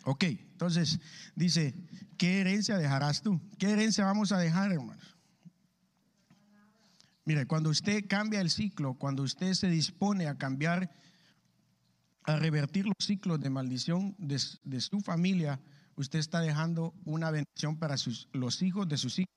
Ok, 0.03 0.23
entonces 0.23 0.99
dice, 1.35 1.73
¿qué 2.17 2.41
herencia 2.41 2.77
dejarás 2.77 3.21
tú? 3.21 3.41
¿Qué 3.57 3.71
herencia 3.71 4.05
vamos 4.05 4.31
a 4.31 4.37
dejar, 4.37 4.71
hermano? 4.71 5.01
Mire, 7.25 7.45
cuando 7.45 7.69
usted 7.69 8.05
cambia 8.07 8.39
el 8.39 8.49
ciclo, 8.49 8.93
cuando 8.93 9.23
usted 9.23 9.53
se 9.53 9.67
dispone 9.67 10.27
a 10.27 10.37
cambiar, 10.37 10.89
a 12.27 12.35
revertir 12.35 12.85
los 12.85 12.97
ciclos 12.99 13.39
de 13.39 13.49
maldición 13.49 14.13
de, 14.19 14.37
su 14.81 14.99
familia, 14.99 15.61
usted 15.95 16.19
está 16.19 16.41
dejando 16.41 16.93
una 17.05 17.31
bendición 17.31 17.77
para 17.77 17.95
sus, 17.95 18.27
los 18.33 18.61
hijos 18.61 18.87
de 18.87 18.97
sus 18.97 19.17
hijos. 19.19 19.33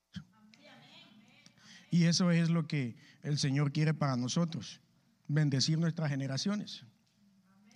Y 1.89 2.03
eso 2.03 2.31
es 2.31 2.49
lo 2.49 2.67
que 2.67 2.97
el 3.23 3.37
Señor 3.37 3.71
quiere 3.71 3.93
para 3.93 4.17
nosotros, 4.17 4.81
bendecir 5.27 5.79
nuestras 5.79 6.09
generaciones. 6.09 6.83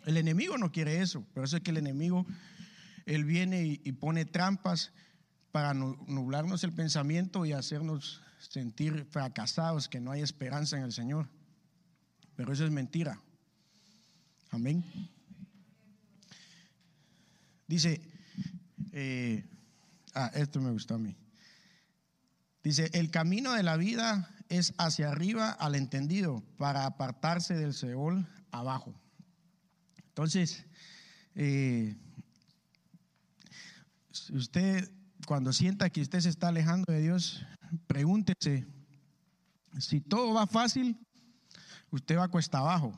El 0.06 0.18
enemigo 0.18 0.58
no 0.58 0.72
quiere 0.74 1.02
eso, 1.02 1.26
pero 1.34 1.46
eso 1.46 1.58
es 1.58 1.64
que 1.64 1.72
el 1.72 1.78
enemigo, 1.78 2.26
él 3.06 3.24
viene 3.24 3.66
y, 3.66 3.92
pone 3.94 4.26
trampas 4.26 4.92
para 5.54 5.74
nublarnos 5.74 6.66
el 6.66 6.74
pensamiento 6.74 7.46
y 7.46 7.54
hacernos 7.54 8.22
sentir 8.38 9.06
fracasados, 9.10 9.88
que 9.88 10.02
no 10.02 10.12
hay 10.12 10.22
esperanza 10.22 10.78
en 10.78 10.84
el 10.84 10.92
Señor. 10.92 11.30
Pero 12.36 12.52
eso 12.52 12.66
es 12.66 12.72
mentira. 12.72 13.22
Amén. 14.52 14.84
Dice, 17.68 18.02
eh, 18.92 19.44
ah, 20.14 20.32
esto 20.36 20.62
me 20.62 20.72
gustó 20.72 20.96
a 20.96 21.00
mí. 21.00 21.16
Dice, 22.64 22.90
el 22.94 23.12
camino 23.12 23.54
de 23.54 23.64
la 23.64 23.78
vida 23.78 24.30
es 24.50 24.74
hacia 24.78 25.10
arriba 25.10 25.52
al 25.52 25.76
entendido 25.76 26.44
para 26.58 26.86
apartarse 26.86 27.56
del 27.56 27.74
Seol 27.74 28.28
abajo. 28.52 28.94
Entonces, 29.98 30.66
eh, 31.36 31.96
usted 34.32 34.90
cuando 35.26 35.52
sienta 35.52 35.90
que 35.90 36.02
usted 36.02 36.20
se 36.20 36.30
está 36.30 36.50
alejando 36.50 36.92
de 36.92 37.02
Dios, 37.02 37.46
pregúntese, 37.88 38.66
si 39.80 40.00
todo 40.02 40.34
va 40.34 40.48
fácil, 40.48 40.98
usted 41.92 42.18
va 42.18 42.28
cuesta 42.30 42.60
abajo. 42.60 42.98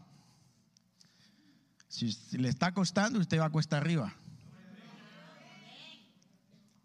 Si 1.88 2.18
le 2.38 2.50
está 2.50 2.74
costando, 2.74 3.20
usted 3.20 3.40
va 3.40 3.46
a 3.46 3.50
cuesta 3.50 3.78
arriba. 3.78 4.14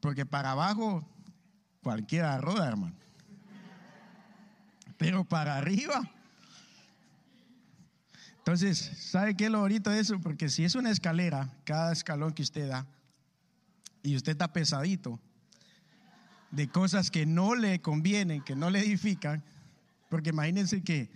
Porque 0.01 0.27
para 0.27 0.53
abajo 0.53 1.07
cualquiera 1.83 2.38
roda, 2.38 2.69
hermano. 2.69 2.97
Pero 4.99 5.25
para 5.25 5.57
arriba 5.57 6.03
entonces, 8.43 8.79
¿sabe 8.99 9.37
qué 9.37 9.45
es 9.45 9.51
lo 9.53 9.61
bonito 9.61 9.88
de 9.88 10.01
eso? 10.01 10.21
Porque 10.21 10.49
si 10.49 10.65
es 10.65 10.75
una 10.75 10.91
escalera, 10.91 11.49
cada 11.62 11.93
escalón 11.93 12.33
que 12.33 12.43
usted 12.43 12.69
da, 12.69 12.88
y 14.03 14.17
usted 14.17 14.33
está 14.33 14.53
pesadito, 14.53 15.21
de 16.51 16.69
cosas 16.69 17.12
que 17.12 17.25
no 17.25 17.55
le 17.55 17.81
convienen, 17.81 18.43
que 18.43 18.57
no 18.57 18.69
le 18.69 18.81
edifican, 18.81 19.45
porque 20.09 20.31
imagínense 20.31 20.83
que 20.83 21.09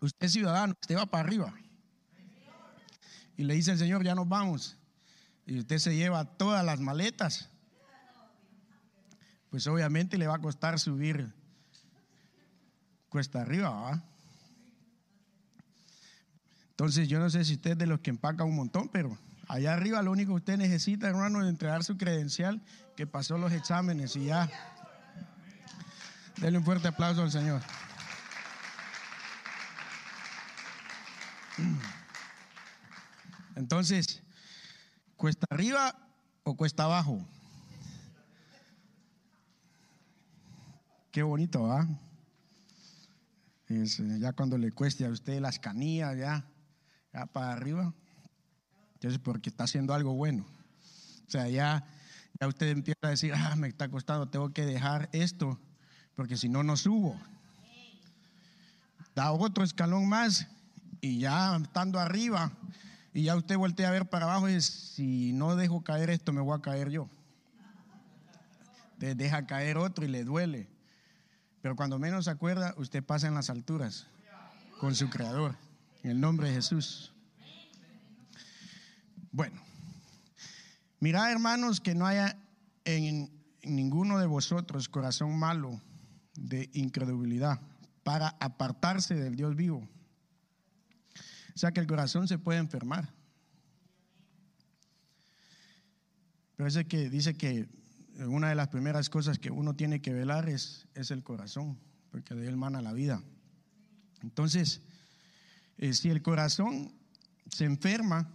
usted 0.00 0.24
es 0.24 0.32
ciudadano, 0.32 0.72
usted 0.80 0.96
va 0.96 1.04
para 1.04 1.28
arriba, 1.28 1.52
y 3.36 3.44
le 3.44 3.54
dice 3.54 3.72
el 3.72 3.78
Señor, 3.78 4.02
ya 4.04 4.14
nos 4.14 4.28
vamos, 4.28 4.76
y 5.46 5.58
usted 5.58 5.78
se 5.78 5.94
lleva 5.94 6.24
todas 6.24 6.64
las 6.64 6.80
maletas, 6.80 7.48
pues 9.50 9.66
obviamente 9.66 10.18
le 10.18 10.26
va 10.26 10.36
a 10.36 10.40
costar 10.40 10.78
subir 10.78 11.32
cuesta 13.08 13.42
arriba. 13.42 14.02
Entonces, 16.70 17.08
yo 17.08 17.18
no 17.18 17.30
sé 17.30 17.44
si 17.44 17.54
usted 17.54 17.70
es 17.70 17.78
de 17.78 17.86
los 17.86 18.00
que 18.00 18.10
empaca 18.10 18.44
un 18.44 18.54
montón, 18.54 18.90
pero 18.90 19.16
allá 19.48 19.72
arriba 19.72 20.02
lo 20.02 20.12
único 20.12 20.32
que 20.32 20.36
usted 20.36 20.58
necesita, 20.58 21.08
hermano, 21.08 21.42
es 21.42 21.48
entregar 21.48 21.84
su 21.84 21.96
credencial, 21.96 22.60
que 22.96 23.06
pasó 23.06 23.38
los 23.38 23.52
exámenes 23.52 24.16
y 24.16 24.26
ya. 24.26 24.50
Denle 26.36 26.58
un 26.58 26.64
fuerte 26.64 26.88
aplauso 26.88 27.22
al 27.22 27.30
Señor. 27.30 27.62
Entonces, 33.56 34.22
¿cuesta 35.16 35.46
arriba 35.50 35.96
o 36.44 36.56
cuesta 36.56 36.84
abajo? 36.84 37.26
Qué 41.10 41.22
bonito, 41.22 41.72
¿ah? 41.72 41.88
ya 43.68 44.32
cuando 44.32 44.56
le 44.58 44.70
cueste 44.70 45.04
a 45.06 45.10
usted 45.10 45.40
las 45.40 45.58
canillas, 45.58 46.16
ya 46.16 46.46
para 47.32 47.52
arriba. 47.52 47.94
Entonces, 48.94 49.18
porque 49.18 49.48
está 49.48 49.64
haciendo 49.64 49.94
algo 49.94 50.14
bueno. 50.14 50.46
O 51.26 51.30
sea, 51.30 51.48
ya, 51.48 51.84
ya 52.38 52.46
usted 52.46 52.68
empieza 52.68 53.00
a 53.04 53.10
decir, 53.10 53.32
ah, 53.34 53.56
me 53.56 53.68
está 53.68 53.88
costando, 53.88 54.28
tengo 54.28 54.52
que 54.52 54.66
dejar 54.66 55.08
esto, 55.12 55.58
porque 56.14 56.36
si 56.36 56.48
no, 56.50 56.62
no 56.62 56.76
subo. 56.76 57.18
Da 59.14 59.32
otro 59.32 59.64
escalón 59.64 60.08
más 60.08 60.46
y 61.00 61.20
ya 61.20 61.56
estando 61.56 61.98
arriba, 61.98 62.52
y 63.16 63.22
ya 63.22 63.34
usted 63.34 63.56
voltea 63.56 63.88
a 63.88 63.92
ver 63.92 64.10
para 64.10 64.26
abajo 64.26 64.46
y 64.46 64.56
dice, 64.56 64.70
si 64.70 65.32
no 65.32 65.56
dejo 65.56 65.82
caer 65.82 66.10
esto, 66.10 66.34
me 66.34 66.42
voy 66.42 66.54
a 66.54 66.60
caer 66.60 66.90
yo. 66.90 67.08
Deja 68.98 69.46
caer 69.46 69.78
otro 69.78 70.04
y 70.04 70.08
le 70.08 70.22
duele. 70.22 70.68
Pero 71.62 71.76
cuando 71.76 71.98
menos 71.98 72.26
se 72.26 72.30
acuerda, 72.30 72.74
usted 72.76 73.02
pasa 73.02 73.26
en 73.26 73.32
las 73.32 73.48
alturas 73.48 74.06
con 74.80 74.94
su 74.94 75.08
creador. 75.08 75.56
En 76.02 76.10
el 76.10 76.20
nombre 76.20 76.48
de 76.48 76.56
Jesús. 76.56 77.14
Bueno, 79.32 79.62
mirad 81.00 81.32
hermanos 81.32 81.80
que 81.80 81.94
no 81.94 82.04
haya 82.04 82.36
en 82.84 83.30
ninguno 83.62 84.18
de 84.18 84.26
vosotros 84.26 84.90
corazón 84.90 85.38
malo 85.38 85.80
de 86.34 86.68
incredulidad 86.74 87.62
para 88.04 88.36
apartarse 88.40 89.14
del 89.14 89.36
Dios 89.36 89.56
vivo. 89.56 89.88
O 91.56 91.58
sea 91.58 91.72
que 91.72 91.80
el 91.80 91.86
corazón 91.86 92.28
se 92.28 92.38
puede 92.38 92.58
enfermar. 92.58 93.10
Pero 96.54 96.68
es 96.68 96.84
que 96.84 97.08
dice 97.08 97.34
que 97.34 97.66
una 98.18 98.50
de 98.50 98.54
las 98.54 98.68
primeras 98.68 99.08
cosas 99.08 99.38
que 99.38 99.50
uno 99.50 99.74
tiene 99.74 100.02
que 100.02 100.12
velar 100.12 100.50
es, 100.50 100.86
es 100.94 101.10
el 101.10 101.22
corazón. 101.22 101.78
porque 102.10 102.34
de 102.34 102.46
él 102.46 102.58
mana 102.58 102.82
la 102.82 102.92
vida. 102.92 103.22
Entonces, 104.20 104.82
eh, 105.78 105.94
si 105.94 106.10
el 106.10 106.20
corazón 106.20 106.92
se 107.50 107.64
enferma, 107.64 108.30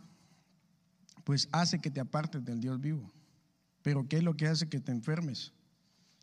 pues 1.24 1.48
hace 1.52 1.80
que 1.80 1.92
te 1.92 2.00
apartes 2.00 2.44
del 2.44 2.60
Dios 2.60 2.82
vivo. 2.82 3.14
Pero 3.84 4.08
¿qué 4.08 4.18
es 4.18 4.24
lo 4.24 4.36
que 4.36 4.48
hace 4.48 4.68
que 4.68 4.80
te 4.80 4.92
enfermes? 4.92 5.54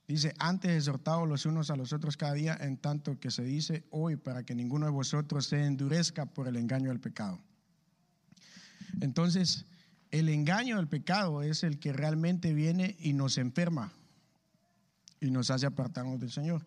Dice, 0.08 0.34
antes 0.38 0.70
exhortados 0.70 1.28
los 1.28 1.44
unos 1.44 1.68
a 1.68 1.76
los 1.76 1.92
otros 1.92 2.16
cada 2.16 2.32
día, 2.32 2.56
en 2.58 2.78
tanto 2.78 3.20
que 3.20 3.30
se 3.30 3.44
dice 3.44 3.84
hoy, 3.90 4.16
para 4.16 4.42
que 4.42 4.54
ninguno 4.54 4.86
de 4.86 4.92
vosotros 4.92 5.46
se 5.46 5.62
endurezca 5.66 6.24
por 6.24 6.48
el 6.48 6.56
engaño 6.56 6.88
del 6.88 6.98
pecado. 6.98 7.38
Entonces, 9.02 9.66
el 10.10 10.30
engaño 10.30 10.76
del 10.76 10.88
pecado 10.88 11.42
es 11.42 11.62
el 11.62 11.78
que 11.78 11.92
realmente 11.92 12.54
viene 12.54 12.96
y 12.98 13.12
nos 13.12 13.36
enferma 13.36 13.92
y 15.20 15.30
nos 15.30 15.50
hace 15.50 15.66
apartarnos 15.66 16.18
del 16.18 16.30
Señor. 16.30 16.64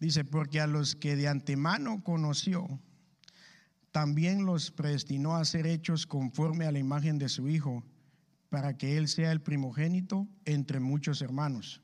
Dice, 0.00 0.24
porque 0.24 0.60
a 0.60 0.66
los 0.66 0.96
que 0.96 1.14
de 1.14 1.28
antemano 1.28 2.02
conoció, 2.02 2.66
también 3.92 4.44
los 4.44 4.72
predestinó 4.72 5.36
a 5.36 5.44
ser 5.44 5.68
hechos 5.68 6.08
conforme 6.08 6.66
a 6.66 6.72
la 6.72 6.80
imagen 6.80 7.18
de 7.18 7.28
su 7.28 7.48
Hijo, 7.48 7.84
para 8.54 8.76
que 8.78 8.96
Él 8.96 9.08
sea 9.08 9.32
el 9.32 9.40
primogénito 9.40 10.28
entre 10.44 10.78
muchos 10.78 11.20
hermanos. 11.22 11.82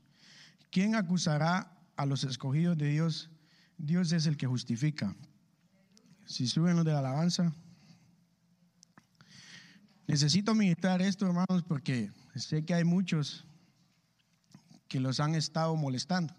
¿Quién 0.70 0.94
acusará 0.94 1.76
a 1.96 2.06
los 2.06 2.22
escogidos 2.22 2.78
de 2.78 2.86
Dios? 2.86 3.28
Dios 3.76 4.12
es 4.12 4.26
el 4.26 4.36
que 4.36 4.46
justifica. 4.46 5.16
Si 6.26 6.46
suben 6.46 6.76
los 6.76 6.84
de 6.84 6.92
la 6.92 7.00
alabanza. 7.00 7.52
Necesito 10.06 10.54
ministrar 10.54 11.02
esto, 11.02 11.26
hermanos, 11.26 11.64
porque 11.66 12.12
sé 12.36 12.64
que 12.64 12.74
hay 12.74 12.84
muchos 12.84 13.44
que 14.86 15.00
los 15.00 15.18
han 15.18 15.34
estado 15.34 15.74
molestando. 15.74 16.36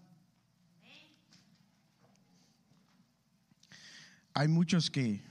Hay 4.32 4.48
muchos 4.48 4.90
que 4.90 5.22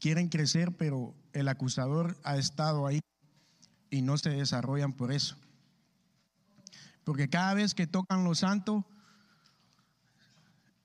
quieren 0.00 0.28
crecer, 0.28 0.76
pero 0.76 1.14
el 1.32 1.48
acusador 1.48 2.20
ha 2.24 2.36
estado 2.36 2.86
ahí 2.86 3.00
y 3.94 4.02
no 4.02 4.18
se 4.18 4.30
desarrollan 4.30 4.92
por 4.92 5.12
eso. 5.12 5.36
Porque 7.04 7.28
cada 7.28 7.54
vez 7.54 7.74
que 7.74 7.86
tocan 7.86 8.24
lo 8.24 8.34
santo, 8.34 8.84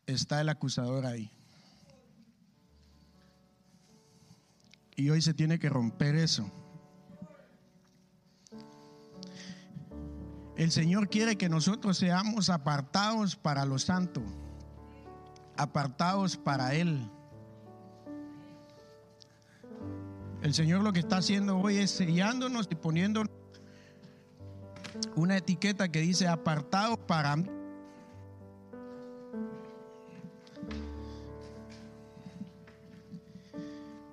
está 0.06 0.41
el 0.41 0.50
acusador 0.50 1.08
ahí. 1.08 1.32
Y 4.95 5.10
hoy 5.10 5.24
se 5.24 5.34
tiene 5.34 5.58
que 5.58 5.69
romper 5.69 6.17
eso. 6.17 6.52
El 10.56 10.69
Señor 10.69 11.10
quiere 11.10 11.36
que 11.36 11.50
nosotros 11.50 11.98
seamos 11.98 12.52
apartados 12.52 13.36
para 13.36 13.65
lo 13.65 13.80
santo, 13.80 14.22
apartados 15.58 16.38
para 16.38 16.76
Él. 16.76 17.10
El 20.41 20.54
Señor 20.54 20.82
lo 20.84 20.93
que 20.93 20.99
está 20.99 21.17
haciendo 21.17 21.58
hoy 21.58 21.78
es 21.78 21.91
sellándonos 21.91 22.67
y 22.71 22.75
poniendo 22.75 23.23
una 25.15 25.38
etiqueta 25.38 25.89
que 25.89 25.99
dice 25.99 26.28
apartado 26.28 26.95
para 26.95 27.36
mí. 27.36 27.45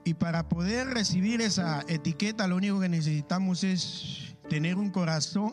Y 0.05 0.15
para 0.15 0.49
poder 0.49 0.89
recibir 0.89 1.41
esa 1.41 1.85
etiqueta, 1.89 2.47
lo 2.47 2.57
único 2.57 2.81
que 2.81 2.89
necesitamos 2.89 3.65
es 3.65 4.37
tener 4.49 4.77
un 4.77 4.91
corazón 4.91 5.53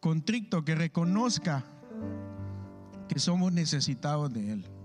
contrito 0.00 0.64
que 0.64 0.74
reconozca 0.74 1.64
que 3.08 3.18
somos 3.18 3.52
necesitados 3.52 4.32
de 4.32 4.52
Él. 4.52 4.75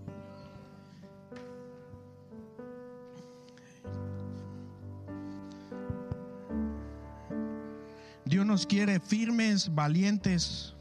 Dios 8.31 8.45
nos 8.45 8.65
quiere 8.65 8.97
firmes, 9.01 9.75
valientes. 9.75 10.73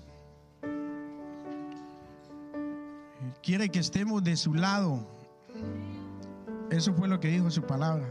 Quiere 3.43 3.69
que 3.69 3.81
estemos 3.81 4.23
de 4.23 4.37
su 4.37 4.55
lado. 4.55 5.05
Eso 6.71 6.95
fue 6.95 7.09
lo 7.09 7.19
que 7.19 7.27
dijo 7.27 7.51
su 7.51 7.61
palabra. 7.61 8.09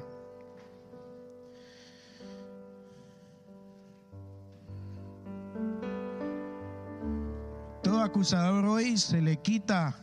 Todo 7.82 8.02
acusador 8.02 8.65
hoy 8.65 8.97
se 8.97 9.21
le 9.21 9.38
quita 9.38 9.95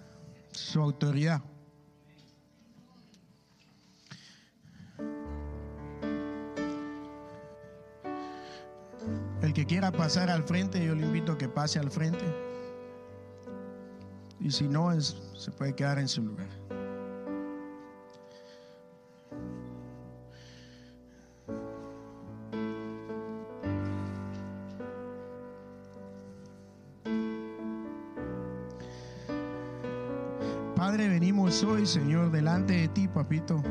su 0.50 0.80
autoridad. 0.80 1.42
Quiera 9.66 9.90
pasar 9.90 10.30
al 10.30 10.44
frente, 10.44 10.84
yo 10.84 10.94
le 10.94 11.04
invito 11.04 11.32
a 11.32 11.38
que 11.38 11.48
pase 11.48 11.78
al 11.78 11.90
frente. 11.90 12.24
Y 14.40 14.50
si 14.50 14.68
no, 14.68 14.92
es, 14.92 15.16
se 15.34 15.50
puede 15.50 15.74
quedar 15.74 15.98
en 15.98 16.08
su 16.08 16.22
lugar. 16.22 16.48
Padre, 30.76 31.08
venimos 31.08 31.64
hoy, 31.64 31.86
Señor, 31.86 32.30
delante 32.30 32.74
de 32.74 32.88
ti, 32.88 33.08
papito. 33.08 33.62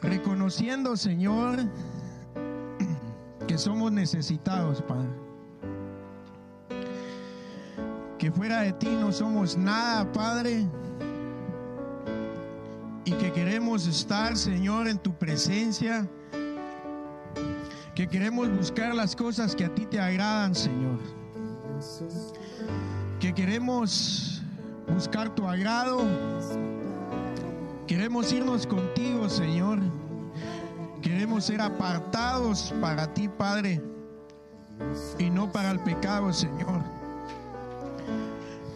Reconociendo, 0.00 0.96
Señor, 0.96 1.58
somos 3.58 3.92
necesitados, 3.92 4.82
Padre. 4.82 5.08
Que 8.18 8.30
fuera 8.32 8.62
de 8.62 8.72
ti 8.72 8.88
no 8.88 9.12
somos 9.12 9.56
nada, 9.56 10.10
Padre. 10.12 10.66
Y 13.04 13.12
que 13.12 13.32
queremos 13.32 13.86
estar, 13.86 14.36
Señor, 14.36 14.88
en 14.88 14.98
tu 14.98 15.12
presencia. 15.12 16.08
Que 17.94 18.08
queremos 18.08 18.50
buscar 18.50 18.94
las 18.94 19.14
cosas 19.14 19.54
que 19.54 19.64
a 19.64 19.74
ti 19.74 19.86
te 19.86 20.00
agradan, 20.00 20.54
Señor. 20.54 20.98
Que 23.20 23.32
queremos 23.32 24.42
buscar 24.92 25.34
tu 25.34 25.46
agrado. 25.46 26.02
Queremos 27.86 28.32
irnos 28.32 28.66
contigo, 28.66 29.28
Señor. 29.28 29.78
Queremos 31.16 31.46
ser 31.46 31.62
apartados 31.62 32.74
para 32.78 33.06
ti, 33.14 33.26
Padre, 33.26 33.80
y 35.18 35.30
no 35.30 35.50
para 35.50 35.70
el 35.70 35.80
pecado, 35.80 36.30
Señor. 36.30 36.82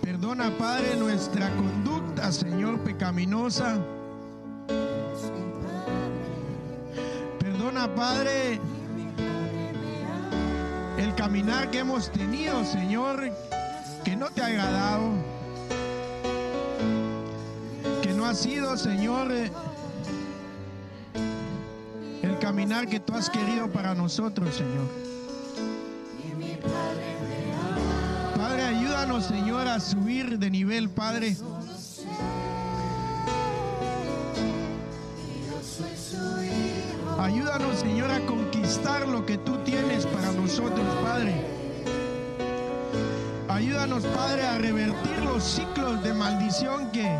Perdona, 0.00 0.50
Padre, 0.56 0.96
nuestra 0.96 1.50
conducta, 1.54 2.32
Señor, 2.32 2.80
pecaminosa. 2.80 3.76
Perdona, 7.40 7.94
Padre, 7.94 8.58
el 10.96 11.14
caminar 11.16 11.70
que 11.70 11.80
hemos 11.80 12.10
tenido, 12.10 12.64
Señor, 12.64 13.20
que 14.02 14.16
no 14.16 14.30
te 14.30 14.40
ha 14.40 14.46
agradado 14.46 15.10
que 18.02 18.14
no 18.14 18.24
ha 18.24 18.34
sido, 18.34 18.76
Señor, 18.76 19.30
caminar 22.60 22.86
que 22.88 23.00
tú 23.00 23.14
has 23.14 23.30
querido 23.30 23.68
para 23.70 23.94
nosotros, 23.94 24.54
Señor. 24.54 24.86
Padre, 28.36 28.64
ayúdanos, 28.64 29.24
Señor, 29.24 29.66
a 29.66 29.80
subir 29.80 30.38
de 30.38 30.50
nivel, 30.50 30.90
Padre. 30.90 31.38
Ayúdanos, 37.18 37.78
Señor, 37.78 38.10
a 38.10 38.20
conquistar 38.26 39.08
lo 39.08 39.24
que 39.24 39.38
tú 39.38 39.56
tienes 39.64 40.04
para 40.04 40.30
nosotros, 40.32 40.86
Padre. 41.02 41.42
Ayúdanos, 43.48 44.04
Padre, 44.04 44.46
a 44.46 44.58
revertir 44.58 45.24
los 45.24 45.42
ciclos 45.42 46.02
de 46.02 46.12
maldición 46.12 46.92
que 46.92 47.10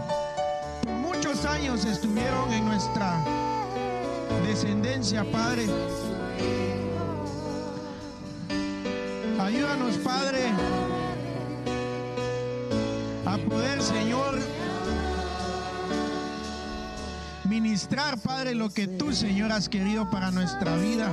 por 0.83 0.93
muchos 0.93 1.47
años 1.47 1.87
estuvieron 1.87 2.53
en 2.53 2.67
nuestra 2.67 3.25
descendencia, 4.47 5.25
Padre. 5.31 5.67
Ayúdanos, 9.41 9.97
Padre, 9.99 10.53
a 13.27 13.39
poder, 13.39 13.83
Señor, 13.83 14.39
ministrar, 17.45 18.19
Padre, 18.19 18.55
lo 18.55 18.71
que 18.71 18.87
tú, 18.87 19.13
Señor, 19.13 19.53
has 19.53 19.69
querido 19.69 20.11
para 20.11 20.31
nuestra 20.31 20.77
vida. 20.77 21.11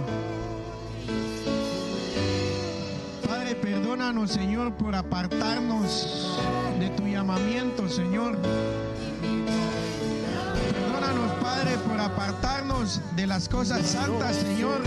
Padre, 3.28 3.56
perdónanos. 3.56 4.32
Señor, 4.32 4.74
por 4.74 4.96
apartarnos 4.96 6.38
de 6.80 6.90
tu 6.92 7.08
llamamiento, 7.08 7.88
Señor. 7.90 8.38
Por 11.98 12.06
apartarnos 12.06 13.02
de 13.16 13.26
las 13.26 13.50
cosas 13.50 13.88
santas, 13.88 14.36
Señor. 14.36 14.84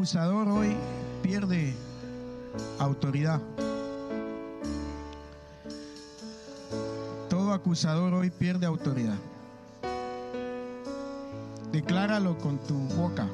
Acusador 0.00 0.48
hoy 0.48 0.74
pierde 1.22 1.74
autoridad. 2.78 3.38
Todo 7.28 7.52
acusador 7.52 8.14
hoy 8.14 8.30
pierde 8.30 8.64
autoridad. 8.64 9.18
Decláralo 11.70 12.38
con 12.38 12.56
tu 12.60 12.78
boca. 12.96 13.26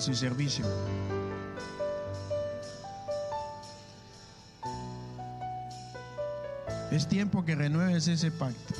Su 0.00 0.14
servicio. 0.14 0.64
Es 6.90 7.06
tiempo 7.06 7.44
que 7.44 7.54
renueves 7.54 8.08
ese 8.08 8.30
pacto. 8.30 8.74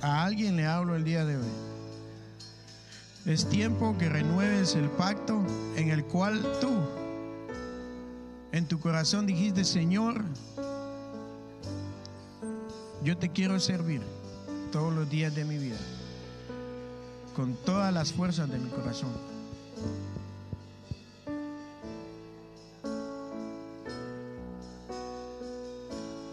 A 0.00 0.24
alguien 0.24 0.56
le 0.56 0.66
hablo 0.66 0.96
el 0.96 1.04
día 1.04 1.24
de 1.24 1.36
hoy. 1.36 1.44
Es 3.26 3.48
tiempo 3.48 3.96
que 3.98 4.08
renueves 4.08 4.74
el 4.74 4.88
pacto 4.88 5.44
en 5.76 5.90
el 5.90 6.04
cual 6.04 6.40
tú, 6.60 7.05
en 8.56 8.66
tu 8.66 8.80
corazón 8.80 9.26
dijiste, 9.26 9.64
Señor, 9.64 10.24
yo 13.04 13.18
te 13.18 13.28
quiero 13.28 13.60
servir 13.60 14.00
todos 14.72 14.94
los 14.94 15.10
días 15.10 15.34
de 15.34 15.44
mi 15.44 15.58
vida, 15.58 15.76
con 17.34 17.54
todas 17.54 17.92
las 17.92 18.14
fuerzas 18.14 18.50
de 18.50 18.58
mi 18.58 18.70
corazón. 18.70 19.12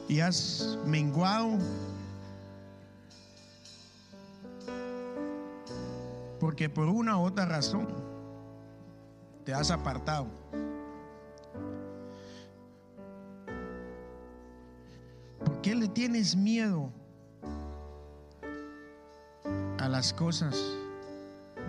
Y 0.08 0.22
has 0.22 0.78
menguado 0.86 1.58
porque 6.40 6.70
por 6.70 6.88
una 6.88 7.18
u 7.18 7.24
otra 7.24 7.46
razón 7.46 7.88
te 9.44 9.54
has 9.54 9.72
apartado. 9.72 10.28
Tienes 15.94 16.36
miedo 16.36 16.92
a 19.80 19.88
las 19.88 20.14
cosas 20.14 20.60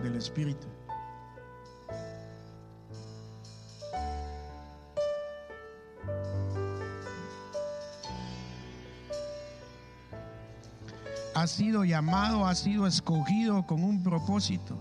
del 0.02 0.16
Espíritu? 0.16 0.66
ha 11.34 11.46
sido 11.46 11.84
llamado, 11.84 12.46
ha 12.46 12.54
sido 12.54 12.86
escogido 12.86 13.66
con 13.66 13.84
un 13.84 14.02
propósito. 14.02 14.78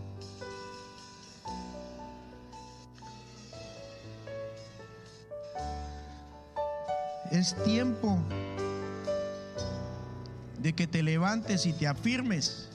Es 7.31 7.53
tiempo 7.65 8.17
de 10.63 10.71
que 10.71 10.87
te 10.87 11.03
levantes 11.03 11.65
y 11.65 11.73
te 11.73 11.87
afirmes, 11.87 12.69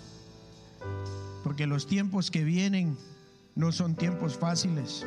porque 1.43 1.67
los 1.67 1.87
tiempos 1.87 2.31
que 2.31 2.45
vienen 2.45 2.99
no 3.55 3.73
son 3.73 3.95
tiempos 3.95 4.37
fáciles. 4.37 5.07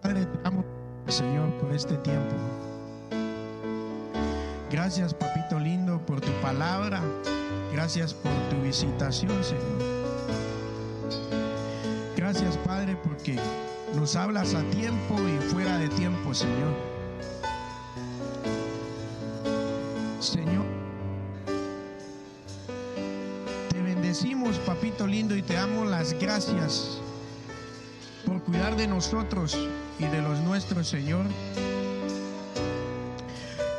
Padre, 0.00 0.24
te 0.24 0.48
amo, 0.48 0.64
Señor, 1.08 1.52
por 1.58 1.74
este 1.74 1.96
tiempo. 1.98 2.34
Gracias, 4.70 5.12
papito 5.12 5.60
lindo, 5.60 6.00
por 6.06 6.22
tu 6.22 6.32
palabra. 6.40 7.02
Gracias 7.70 8.14
por 8.14 8.32
tu 8.48 8.62
visitación, 8.62 9.44
Señor. 9.44 10.00
Gracias, 12.16 12.56
Padre, 12.58 12.96
porque 12.96 13.38
nos 13.94 14.16
hablas 14.16 14.54
a 14.54 14.62
tiempo 14.70 15.16
y 15.28 15.38
fuera 15.50 15.78
de 15.78 15.88
tiempo, 15.88 16.32
Señor. 16.34 16.74
Señor, 20.20 20.64
te 23.70 23.82
bendecimos, 23.82 24.58
papito 24.58 25.06
lindo, 25.06 25.36
y 25.36 25.42
te 25.42 25.54
damos 25.54 25.88
las 25.88 26.12
gracias 26.14 26.98
por 28.26 28.42
cuidar 28.42 28.76
de 28.76 28.86
nosotros 28.86 29.56
y 29.98 30.04
de 30.04 30.22
los 30.22 30.38
nuestros, 30.40 30.88
Señor. 30.88 31.24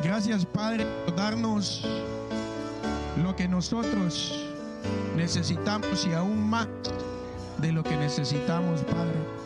Gracias, 0.04 0.46
Padre, 0.46 0.86
por 1.06 1.16
darnos 1.16 1.88
lo 3.24 3.36
que 3.36 3.48
nosotros 3.48 4.46
necesitamos 5.16 6.06
y 6.06 6.14
aún 6.14 6.50
más 6.50 6.68
de 7.60 7.72
lo 7.72 7.84
que 7.84 7.96
necesitamos, 7.96 8.82
Padre. 8.82 9.41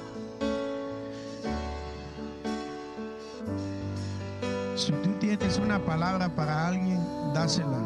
Una 5.76 5.86
palabra 5.86 6.30
para 6.30 6.68
alguien, 6.68 7.00
dásela. 7.34 7.80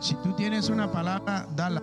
Si 0.00 0.14
tú 0.16 0.34
tienes 0.34 0.68
una 0.68 0.92
palabra, 0.92 1.46
dala. 1.56 1.82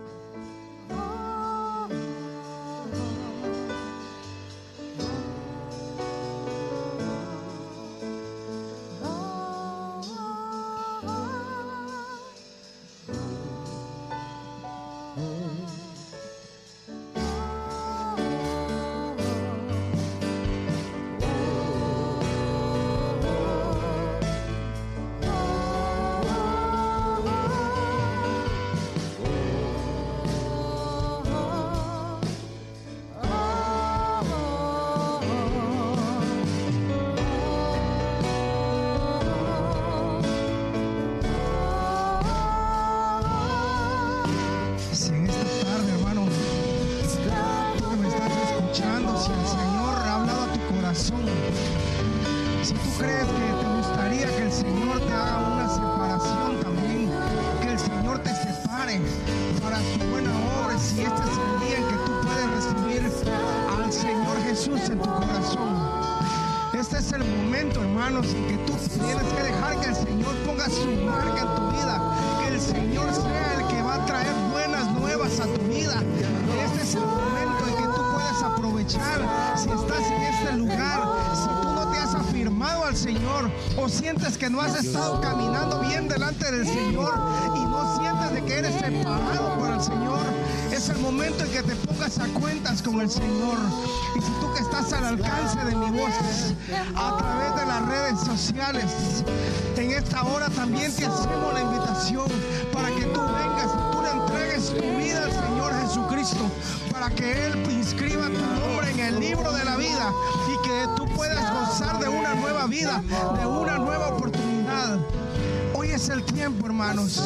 Has 84.64 84.86
estado 84.86 85.20
caminando 85.20 85.80
bien 85.80 86.07
delante 86.07 86.49
del 86.49 86.66
Señor 86.66 87.14
y 87.55 87.66
no 87.66 87.97
sientes 87.99 88.32
de 88.34 88.43
que 88.45 88.59
eres 88.59 88.74
separado 88.80 89.57
por 89.59 89.70
el 89.72 89.82
Señor. 89.82 90.20
Es 90.72 90.89
el 90.89 90.97
momento 90.99 91.43
en 91.43 91.51
que 91.51 91.64
te 91.64 91.76
pongas 91.76 92.18
a 92.20 92.28
cuentas 92.39 92.82
con 92.82 93.01
el 93.01 93.09
Señor. 93.09 93.57
Y 94.16 94.22
si 94.22 94.32
tú 94.39 94.53
que 94.53 94.61
estás 94.61 94.93
al 94.93 95.05
alcance 95.05 95.57
de 95.66 95.76
mi 95.76 95.91
voz 95.91 96.14
a 96.95 97.18
través 97.18 97.55
de 97.55 97.66
las 97.66 97.86
redes 97.88 98.20
sociales, 98.22 98.86
en 99.76 99.91
esta 99.91 100.24
hora 100.24 100.49
también 100.49 100.95
te 100.95 101.05
hacemos 101.05 101.53
la 101.53 101.61
invitación 101.61 102.28
para 102.72 102.88
que 102.89 103.03
tú 103.07 103.20
vengas 103.20 103.70
y 103.74 103.91
tú 103.91 104.01
le 104.01 104.11
entregues 104.11 104.70
tu 104.70 104.97
vida 104.97 105.26
al 105.26 105.32
Señor 105.32 105.74
Jesucristo, 105.82 106.49
para 106.91 107.09
que 107.09 107.47
Él 107.47 107.72
inscriba 107.72 108.28
tu 108.28 108.61
nombre 108.61 108.91
en 108.91 108.99
el 108.99 109.20
libro 109.20 109.51
de 109.51 109.66
la 109.66 109.76
vida 109.76 110.11
y 110.47 110.68
que 110.68 110.88
tú 110.95 111.05
puedas 111.16 111.53
gozar 111.53 111.99
de 111.99 112.07
una 112.07 112.34
nueva 112.36 112.66
vida, 112.68 113.03
de 113.39 113.45
una 113.45 113.78
nueva 113.78 114.07
oportunidad. 114.07 114.43
Hoy 115.74 115.89
es 115.89 116.09
el 116.09 116.24
tiempo, 116.24 116.65
hermanos. 116.65 117.19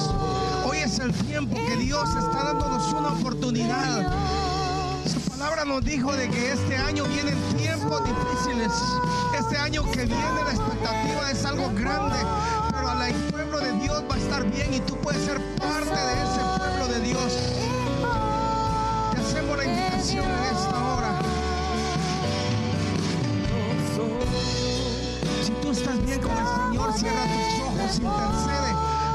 Hoy 0.66 0.80
es 0.80 1.00
el 1.00 1.14
tiempo 1.14 1.56
que 1.56 1.78
Dios 1.78 2.10
está 2.10 2.44
dándonos 2.44 2.92
una 2.94 3.10
oportunidad. 3.10 4.12
Su 5.06 5.20
palabra 5.30 5.64
nos 5.66 5.84
dijo 5.84 6.14
de 6.14 6.30
que 6.30 6.52
este 6.52 6.76
año 6.78 7.06
vienen 7.06 7.36
tiempos 7.58 8.02
difíciles. 8.04 8.72
Este 9.38 9.58
año 9.58 9.84
que 9.92 10.06
viene 10.06 10.44
la 10.46 10.52
expectativa 10.52 11.32
es 11.32 11.46
algo 11.46 11.72
grande, 11.76 12.18
pero 12.72 12.90
al 12.90 13.14
pueblo 13.32 13.60
de 13.60 13.72
Dios 13.80 14.04
va 14.10 14.16
a 14.16 14.18
estar 14.18 14.44
bien 14.52 14.74
y 14.74 14.80
tú 14.82 14.96
puedes 14.98 15.24
ser 15.24 15.40
parte 15.58 15.90
de 15.90 16.14
ese 16.24 16.42
pueblo 16.58 16.88
de 16.88 17.00
Dios. 17.02 17.34
Te 19.14 19.22
hacemos 19.22 19.58
la 19.58 19.66
invitación 19.66 20.26
en 20.26 20.44
esta. 20.44 20.97
Estás 25.78 26.04
bien 26.06 26.20
con 26.20 26.32
el 26.32 26.48
Señor, 26.48 26.94
cierra 26.94 27.24
tus 27.24 27.62
ojos, 27.62 28.00
intercede 28.00 28.72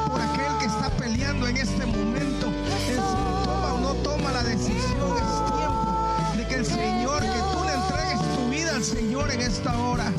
por 0.09 0.21
aquel 0.21 0.59
que 0.59 0.67
está 0.67 0.91
peleando 0.97 1.49
en 1.49 1.57
este 1.57 1.87
momento. 1.87 2.47
El 2.47 2.95
si 2.95 3.45
toma 3.45 3.75
o 3.75 3.79
no 3.81 3.95
toma 3.95 4.33
la 4.33 4.43
decisión, 4.45 5.17
es 5.17 5.57
tiempo 5.57 6.37
de 6.37 6.47
que 6.47 6.55
el 6.55 6.67
Señor, 6.67 7.21
que 7.21 7.41
tú 7.53 7.65
le 7.65 7.75
entregues 7.75 8.37
tu 8.37 8.51
vida 8.51 8.77
al 8.77 8.85
Señor 8.85 9.31
en 9.33 9.41
esta 9.41 9.77
hora. 9.77 10.13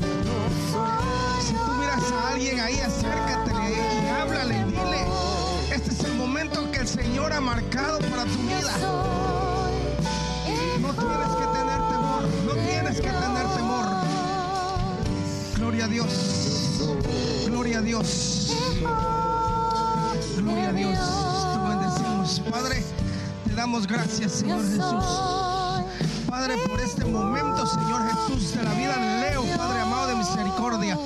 Si 1.47 1.53
tú 1.53 1.71
miras 1.79 2.11
a 2.11 2.29
alguien 2.33 2.59
ahí, 2.59 2.79
acércatele 2.79 4.03
y 4.03 4.09
háblale, 4.09 4.65
dile, 4.65 5.07
este 5.73 5.91
es 5.91 5.99
el 6.03 6.15
momento 6.15 6.69
que 6.71 6.79
el 6.79 6.87
Señor 6.87 7.31
ha 7.31 7.39
marcado 7.39 7.99
para 7.99 8.23
tu 8.25 8.39
vida. 8.39 9.12
Dios, 17.93 18.47
gloria 20.37 20.69
a 20.69 20.73
Dios. 20.73 20.97
Te 20.97 21.69
bendecimos, 21.69 22.41
Padre. 22.49 22.83
Te 23.45 23.53
damos 23.53 23.85
gracias, 23.85 24.31
Señor 24.31 24.63
Jesús. 24.63 25.05
Padre, 26.27 26.57
por 26.67 26.79
este 26.79 27.05
momento, 27.05 27.67
Señor 27.67 28.01
Jesús, 28.09 28.55
de 28.55 28.63
la 28.63 28.73
vida 28.73 28.97
de 28.97 29.29
Leo, 29.29 29.43
Padre 29.55 29.81
amado 29.81 30.07
de 30.07 30.15
misericordia. 30.15 30.97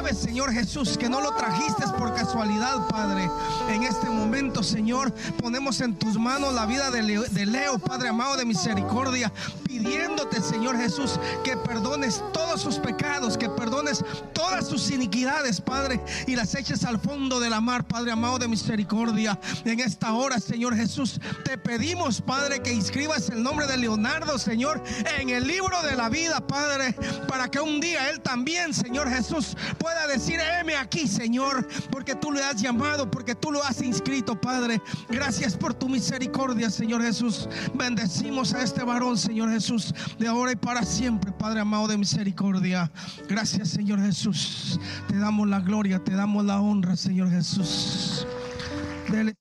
Sabes, 0.00 0.16
Señor 0.16 0.50
Jesús, 0.50 0.96
que 0.96 1.10
no 1.10 1.20
lo 1.20 1.34
trajiste 1.34 1.84
por 1.98 2.14
casualidad, 2.14 2.88
Padre. 2.88 3.30
En 3.68 3.82
este 3.82 4.08
momento, 4.08 4.62
Señor, 4.62 5.12
ponemos 5.36 5.78
en 5.82 5.94
tus 5.94 6.18
manos 6.18 6.54
la 6.54 6.64
vida 6.64 6.90
de 6.90 7.02
Leo, 7.02 7.22
de 7.22 7.44
Leo, 7.44 7.78
Padre 7.78 8.08
amado 8.08 8.38
de 8.38 8.46
misericordia, 8.46 9.30
pidiéndote, 9.64 10.40
Señor 10.40 10.78
Jesús, 10.78 11.20
que 11.44 11.54
perdones 11.54 12.24
todos 12.32 12.62
sus 12.62 12.78
pecados, 12.78 13.36
que 13.36 13.50
perdones 13.50 14.02
todas 14.32 14.66
sus 14.66 14.90
iniquidades, 14.90 15.60
Padre, 15.60 16.00
y 16.26 16.34
las 16.34 16.54
eches 16.54 16.84
al 16.84 16.98
fondo 16.98 17.38
de 17.38 17.50
la 17.50 17.60
mar, 17.60 17.86
Padre 17.86 18.12
amado 18.12 18.38
de 18.38 18.48
misericordia. 18.48 19.38
En 19.66 19.80
esta 19.80 20.14
hora, 20.14 20.40
Señor 20.40 20.74
Jesús, 20.74 21.20
te 21.44 21.58
pedimos, 21.58 22.22
Padre, 22.22 22.62
que 22.62 22.72
inscribas 22.72 23.28
el 23.28 23.42
nombre 23.42 23.66
de 23.66 23.76
Leonardo, 23.76 24.38
Señor, 24.38 24.82
en 25.20 25.28
el 25.28 25.46
libro 25.46 25.82
de 25.82 25.94
la 25.94 26.08
vida, 26.08 26.40
Padre, 26.46 26.94
para 27.28 27.50
que 27.50 27.60
un 27.60 27.80
día 27.80 28.08
él 28.08 28.22
también, 28.22 28.72
Señor 28.72 29.10
Jesús, 29.10 29.54
pueda 29.90 30.06
decir, 30.06 30.38
heme 30.40 30.76
aquí, 30.76 31.06
Señor, 31.08 31.66
porque 31.90 32.14
tú 32.14 32.30
le 32.32 32.42
has 32.42 32.60
llamado, 32.60 33.10
porque 33.10 33.34
tú 33.34 33.50
lo 33.50 33.62
has 33.64 33.82
inscrito, 33.82 34.40
Padre. 34.40 34.80
Gracias 35.08 35.56
por 35.56 35.74
tu 35.74 35.88
misericordia, 35.88 36.70
Señor 36.70 37.02
Jesús. 37.02 37.48
Bendecimos 37.74 38.54
a 38.54 38.62
este 38.62 38.84
varón, 38.84 39.18
Señor 39.18 39.50
Jesús, 39.50 39.92
de 40.18 40.28
ahora 40.28 40.52
y 40.52 40.56
para 40.56 40.84
siempre, 40.84 41.32
Padre 41.32 41.60
amado 41.60 41.88
de 41.88 41.98
misericordia. 41.98 42.90
Gracias, 43.28 43.70
Señor 43.70 44.00
Jesús. 44.00 44.78
Te 45.08 45.16
damos 45.18 45.48
la 45.48 45.60
gloria, 45.60 46.02
te 46.02 46.12
damos 46.12 46.44
la 46.44 46.60
honra, 46.60 46.96
Señor 46.96 47.30
Jesús. 47.30 48.26
Dele- 49.08 49.39